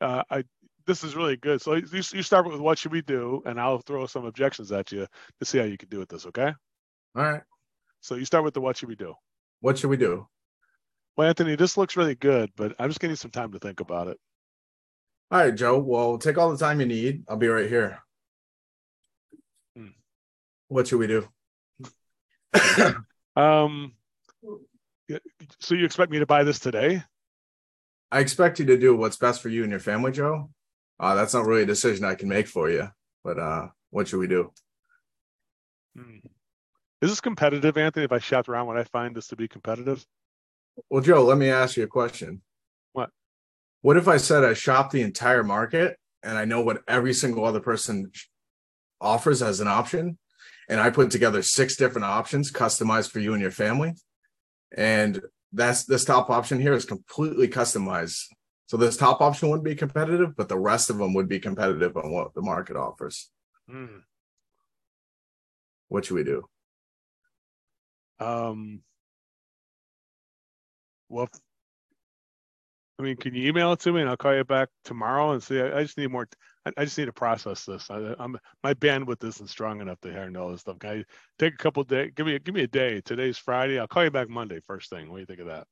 uh, 0.00 0.22
I 0.28 0.44
this 0.86 1.04
is 1.04 1.16
really 1.16 1.36
good," 1.36 1.60
so 1.62 1.74
you, 1.74 1.84
you 1.92 2.22
start 2.22 2.46
with 2.46 2.60
what 2.60 2.78
should 2.78 2.92
we 2.92 3.02
do, 3.02 3.42
and 3.46 3.60
I'll 3.60 3.78
throw 3.78 4.06
some 4.06 4.24
objections 4.24 4.72
at 4.72 4.92
you 4.92 5.06
to 5.38 5.44
see 5.44 5.58
how 5.58 5.64
you 5.64 5.78
can 5.78 5.88
do 5.88 5.98
with 5.98 6.08
this. 6.08 6.26
Okay? 6.26 6.52
All 7.16 7.22
right. 7.22 7.42
So 8.00 8.14
you 8.14 8.24
start 8.24 8.44
with 8.44 8.54
the 8.54 8.60
what 8.60 8.76
should 8.76 8.88
we 8.88 8.96
do. 8.96 9.14
What 9.60 9.78
should 9.78 9.90
we 9.90 9.96
do? 9.96 10.26
Well, 11.16 11.28
Anthony, 11.28 11.56
this 11.56 11.76
looks 11.76 11.96
really 11.96 12.14
good, 12.14 12.50
but 12.56 12.74
I'm 12.78 12.88
just 12.88 13.00
to 13.00 13.16
some 13.16 13.30
time 13.30 13.52
to 13.52 13.58
think 13.58 13.80
about 13.80 14.08
it. 14.08 14.18
All 15.30 15.38
right, 15.38 15.54
Joe. 15.54 15.78
Well, 15.78 16.18
take 16.18 16.38
all 16.38 16.50
the 16.50 16.58
time 16.58 16.80
you 16.80 16.86
need. 16.86 17.24
I'll 17.28 17.36
be 17.36 17.48
right 17.48 17.68
here. 17.68 17.98
Hmm. 19.76 19.88
What 20.68 20.88
should 20.88 20.98
we 20.98 21.06
do? 21.06 21.28
Um, 23.36 23.92
so 25.60 25.74
you 25.74 25.84
expect 25.84 26.10
me 26.10 26.18
to 26.18 26.26
buy 26.26 26.42
this 26.44 26.58
today? 26.58 27.02
I 28.10 28.18
expect 28.18 28.58
you 28.58 28.66
to 28.66 28.76
do 28.76 28.94
what's 28.96 29.16
best 29.16 29.40
for 29.40 29.48
you 29.48 29.62
and 29.62 29.70
your 29.70 29.80
family, 29.80 30.10
Joe. 30.10 30.50
Uh, 31.00 31.14
that's 31.14 31.32
not 31.32 31.46
really 31.46 31.62
a 31.62 31.66
decision 31.66 32.04
I 32.04 32.14
can 32.14 32.28
make 32.28 32.46
for 32.46 32.68
you, 32.68 32.88
but 33.24 33.38
uh, 33.38 33.68
what 33.88 34.06
should 34.06 34.18
we 34.18 34.26
do? 34.26 34.52
Hmm. 35.96 36.18
Is 37.00 37.08
this 37.08 37.22
competitive, 37.22 37.78
Anthony? 37.78 38.04
If 38.04 38.12
I 38.12 38.18
shop 38.18 38.48
around, 38.48 38.66
would 38.66 38.76
I 38.76 38.84
find 38.84 39.16
this 39.16 39.28
to 39.28 39.36
be 39.36 39.48
competitive? 39.48 40.04
Well, 40.90 41.02
Joe, 41.02 41.24
let 41.24 41.38
me 41.38 41.48
ask 41.48 41.78
you 41.78 41.84
a 41.84 41.88
question. 41.88 42.42
What? 42.92 43.10
What 43.80 43.96
if 43.96 44.06
I 44.08 44.18
said 44.18 44.44
I 44.44 44.52
shop 44.52 44.90
the 44.90 45.00
entire 45.00 45.42
market 45.42 45.96
and 46.22 46.36
I 46.36 46.44
know 46.44 46.60
what 46.60 46.82
every 46.86 47.14
single 47.14 47.46
other 47.46 47.60
person 47.60 48.12
offers 49.00 49.40
as 49.40 49.60
an 49.60 49.68
option, 49.68 50.18
and 50.68 50.78
I 50.78 50.90
put 50.90 51.10
together 51.10 51.40
six 51.42 51.76
different 51.76 52.04
options 52.04 52.52
customized 52.52 53.10
for 53.10 53.20
you 53.20 53.32
and 53.32 53.40
your 53.40 53.50
family, 53.50 53.94
and 54.76 55.22
that's 55.52 55.84
this 55.84 56.04
top 56.04 56.28
option 56.28 56.60
here 56.60 56.74
is 56.74 56.84
completely 56.84 57.48
customized. 57.48 58.26
So 58.70 58.76
this 58.76 58.96
top 58.96 59.20
option 59.20 59.48
wouldn't 59.48 59.64
be 59.64 59.74
competitive, 59.74 60.36
but 60.36 60.48
the 60.48 60.56
rest 60.56 60.90
of 60.90 60.98
them 60.98 61.12
would 61.14 61.28
be 61.28 61.40
competitive 61.40 61.96
on 61.96 62.12
what 62.12 62.34
the 62.34 62.40
market 62.40 62.76
offers. 62.76 63.28
Hmm. 63.68 63.98
What 65.88 66.04
should 66.04 66.14
we 66.14 66.22
do? 66.22 66.44
Um, 68.20 68.82
well, 71.08 71.28
I 73.00 73.02
mean, 73.02 73.16
can 73.16 73.34
you 73.34 73.48
email 73.48 73.72
it 73.72 73.80
to 73.80 73.92
me 73.92 74.02
and 74.02 74.08
I'll 74.08 74.16
call 74.16 74.36
you 74.36 74.44
back 74.44 74.68
tomorrow 74.84 75.32
and 75.32 75.42
see? 75.42 75.60
I, 75.60 75.78
I 75.78 75.82
just 75.82 75.98
need 75.98 76.12
more. 76.12 76.28
I, 76.64 76.70
I 76.76 76.84
just 76.84 76.96
need 76.96 77.06
to 77.06 77.12
process 77.12 77.64
this. 77.64 77.90
I, 77.90 78.14
I'm 78.20 78.38
my 78.62 78.74
bandwidth 78.74 79.24
isn't 79.24 79.50
strong 79.50 79.80
enough 79.80 80.00
to 80.02 80.12
handle 80.12 80.44
all 80.44 80.52
this 80.52 80.60
stuff. 80.60 80.78
Can 80.78 80.90
I 80.90 81.04
take 81.40 81.54
a 81.54 81.58
couple 81.58 81.82
days? 81.82 82.12
Give 82.14 82.24
me 82.24 82.38
give 82.38 82.54
me 82.54 82.62
a 82.62 82.68
day. 82.68 83.00
Today's 83.00 83.36
Friday. 83.36 83.80
I'll 83.80 83.88
call 83.88 84.04
you 84.04 84.12
back 84.12 84.28
Monday 84.28 84.60
first 84.64 84.90
thing. 84.90 85.10
What 85.10 85.16
do 85.16 85.20
you 85.22 85.26
think 85.26 85.40
of 85.40 85.46
that? 85.46 85.66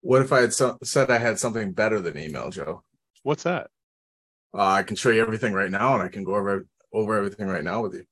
What 0.00 0.22
if 0.22 0.32
I 0.32 0.40
had 0.40 0.52
so- 0.54 0.78
said 0.82 1.10
I 1.10 1.18
had 1.18 1.38
something 1.38 1.72
better 1.72 2.00
than 2.00 2.18
email, 2.18 2.50
Joe? 2.50 2.82
What's 3.22 3.42
that? 3.44 3.70
Uh, 4.54 4.62
I 4.64 4.82
can 4.82 4.96
show 4.96 5.10
you 5.10 5.20
everything 5.20 5.52
right 5.52 5.70
now, 5.70 5.94
and 5.94 6.02
I 6.02 6.08
can 6.08 6.24
go 6.24 6.34
over 6.36 6.66
over 6.92 7.16
everything 7.16 7.48
right 7.48 7.64
now 7.64 7.82
with 7.82 7.94
you. 7.94 8.04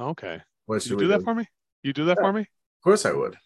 Okay, 0.00 0.40
What 0.64 0.84
you 0.86 0.96
we 0.96 1.04
do 1.04 1.08
that 1.08 1.22
for 1.22 1.34
me. 1.34 1.46
You 1.82 1.92
do 1.92 2.06
that 2.06 2.16
Yeah. 2.18 2.24
for 2.24 2.32
me. 2.32 2.40
Of 2.40 2.82
course, 2.82 3.04
I 3.06 3.12
would. 3.12 3.36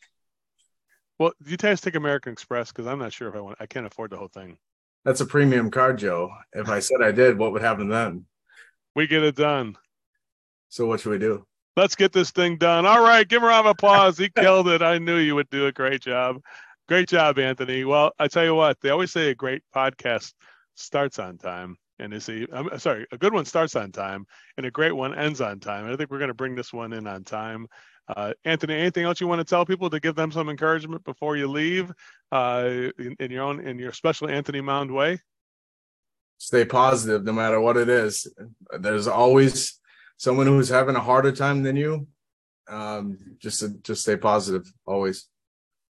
Well, 1.18 1.32
you 1.44 1.56
guys 1.58 1.80
take 1.82 1.94
American 1.96 2.32
Express 2.32 2.72
because 2.72 2.86
I'm 2.86 2.98
not 2.98 3.12
sure 3.12 3.28
if 3.28 3.34
I 3.34 3.40
want. 3.40 3.58
I 3.60 3.66
can't 3.66 3.84
afford 3.86 4.10
the 4.10 4.16
whole 4.16 4.28
thing. 4.28 4.56
That's 5.04 5.20
a 5.20 5.26
premium 5.26 5.70
card, 5.70 5.98
Joe. 5.98 6.30
If 6.52 6.68
I 6.68 6.78
said 6.78 7.02
I 7.02 7.12
did, 7.12 7.36
what 7.38 7.52
would 7.52 7.60
happen 7.62 7.88
then? 7.88 8.24
We 8.94 9.06
get 9.06 9.22
it 9.22 9.36
done. 9.36 9.76
So 10.70 10.86
what 10.86 11.00
should 11.00 11.10
we 11.10 11.18
do? 11.18 11.46
Let's 11.76 11.94
get 11.96 12.12
this 12.12 12.30
thing 12.30 12.56
done. 12.56 12.86
All 12.86 13.02
right, 13.02 13.28
give 13.28 13.38
him 13.42 13.44
a 13.44 13.48
round 13.48 13.66
of 13.66 13.72
applause. 13.72 14.16
He 14.16 14.30
killed 14.36 14.68
it. 14.68 14.80
I 14.82 14.98
knew 14.98 15.16
you 15.18 15.34
would 15.34 15.50
do 15.50 15.66
a 15.66 15.72
great 15.72 16.00
job. 16.00 16.40
Great 16.90 17.08
job, 17.08 17.38
Anthony. 17.38 17.84
Well, 17.84 18.10
I 18.18 18.26
tell 18.26 18.44
you 18.44 18.56
what, 18.56 18.80
they 18.80 18.90
always 18.90 19.12
say 19.12 19.30
a 19.30 19.34
great 19.36 19.62
podcast 19.72 20.32
starts 20.74 21.20
on 21.20 21.38
time. 21.38 21.76
And 22.00 22.12
they 22.12 22.18
say, 22.18 22.48
I'm 22.52 22.76
sorry, 22.80 23.06
a 23.12 23.16
good 23.16 23.32
one 23.32 23.44
starts 23.44 23.76
on 23.76 23.92
time 23.92 24.26
and 24.56 24.66
a 24.66 24.72
great 24.72 24.90
one 24.90 25.16
ends 25.16 25.40
on 25.40 25.60
time. 25.60 25.84
And 25.84 25.94
I 25.94 25.96
think 25.96 26.10
we're 26.10 26.18
going 26.18 26.28
to 26.30 26.34
bring 26.34 26.56
this 26.56 26.72
one 26.72 26.92
in 26.92 27.06
on 27.06 27.22
time. 27.22 27.68
Uh, 28.08 28.32
Anthony, 28.44 28.74
anything 28.74 29.04
else 29.04 29.20
you 29.20 29.28
want 29.28 29.38
to 29.38 29.44
tell 29.44 29.64
people 29.64 29.88
to 29.88 30.00
give 30.00 30.16
them 30.16 30.32
some 30.32 30.48
encouragement 30.48 31.04
before 31.04 31.36
you 31.36 31.46
leave 31.46 31.92
uh, 32.32 32.68
in, 32.98 33.14
in 33.20 33.30
your 33.30 33.44
own, 33.44 33.60
in 33.60 33.78
your 33.78 33.92
special 33.92 34.28
Anthony 34.28 34.60
Mound 34.60 34.92
way? 34.92 35.20
Stay 36.38 36.64
positive, 36.64 37.22
no 37.22 37.32
matter 37.32 37.60
what 37.60 37.76
it 37.76 37.88
is. 37.88 38.26
There's 38.80 39.06
always 39.06 39.78
someone 40.16 40.48
who's 40.48 40.70
having 40.70 40.96
a 40.96 41.00
harder 41.00 41.30
time 41.30 41.62
than 41.62 41.76
you. 41.76 42.08
Um, 42.68 43.16
just 43.38 43.62
just 43.84 44.02
stay 44.02 44.16
positive, 44.16 44.64
always. 44.86 45.28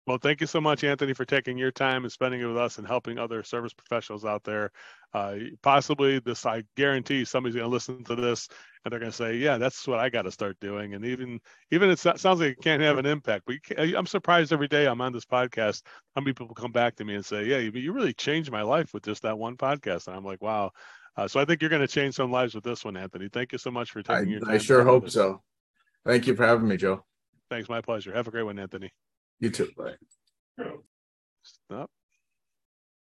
Well, 0.04 0.18
thank 0.18 0.40
you 0.40 0.48
so 0.48 0.60
much, 0.60 0.82
Anthony, 0.82 1.12
for 1.12 1.24
taking 1.24 1.56
your 1.56 1.70
time 1.70 2.02
and 2.02 2.10
spending 2.10 2.40
it 2.40 2.46
with 2.46 2.56
us 2.56 2.78
and 2.78 2.86
helping 2.86 3.18
other 3.18 3.44
service 3.44 3.72
professionals 3.72 4.24
out 4.24 4.42
there. 4.42 4.72
Uh, 5.14 5.36
possibly 5.62 6.18
this, 6.18 6.44
I 6.44 6.64
guarantee 6.76 7.24
somebody's 7.24 7.54
going 7.54 7.68
to 7.68 7.72
listen 7.72 8.02
to 8.04 8.16
this 8.16 8.48
and 8.84 8.90
they're 8.90 8.98
going 8.98 9.12
to 9.12 9.16
say, 9.16 9.36
yeah, 9.36 9.58
that's 9.58 9.86
what 9.86 10.00
I 10.00 10.08
got 10.08 10.22
to 10.22 10.32
start 10.32 10.56
doing. 10.60 10.94
And 10.94 11.04
even, 11.04 11.38
even 11.70 11.88
it 11.88 12.00
sounds 12.00 12.24
like 12.24 12.40
it 12.40 12.62
can't 12.62 12.82
have 12.82 12.98
an 12.98 13.06
impact, 13.06 13.44
but 13.46 13.56
I'm 13.78 14.06
surprised 14.06 14.52
every 14.52 14.66
day 14.66 14.86
I'm 14.86 15.00
on 15.00 15.12
this 15.12 15.24
podcast, 15.24 15.82
how 16.16 16.22
many 16.22 16.32
people 16.32 16.56
come 16.56 16.72
back 16.72 16.96
to 16.96 17.04
me 17.04 17.14
and 17.14 17.24
say, 17.24 17.44
yeah, 17.44 17.58
you, 17.58 17.70
you 17.70 17.92
really 17.92 18.12
changed 18.12 18.50
my 18.50 18.62
life 18.62 18.92
with 18.92 19.04
just 19.04 19.22
that 19.22 19.38
one 19.38 19.56
podcast. 19.56 20.08
And 20.08 20.16
I'm 20.16 20.24
like, 20.24 20.42
wow. 20.42 20.72
Uh, 21.16 21.28
so 21.28 21.38
I 21.38 21.44
think 21.44 21.60
you're 21.60 21.70
going 21.70 21.82
to 21.82 21.86
change 21.86 22.16
some 22.16 22.32
lives 22.32 22.56
with 22.56 22.64
this 22.64 22.84
one, 22.84 22.96
Anthony. 22.96 23.28
Thank 23.32 23.52
you 23.52 23.58
so 23.58 23.70
much 23.70 23.92
for 23.92 24.00
I, 24.00 24.18
taking 24.18 24.30
your 24.32 24.40
time. 24.40 24.50
I 24.54 24.58
sure 24.58 24.82
hope 24.82 25.04
this. 25.04 25.14
so. 25.14 25.42
Thank 26.04 26.26
you 26.26 26.34
for 26.34 26.44
having 26.44 26.66
me, 26.66 26.76
Joe. 26.76 27.04
Thanks. 27.50 27.68
My 27.68 27.82
pleasure. 27.82 28.12
Have 28.12 28.26
a 28.26 28.32
great 28.32 28.42
one, 28.42 28.58
Anthony. 28.58 28.90
You 29.42 29.50
too. 29.50 29.70
Bye. 29.76 29.96
Stop. 31.42 31.90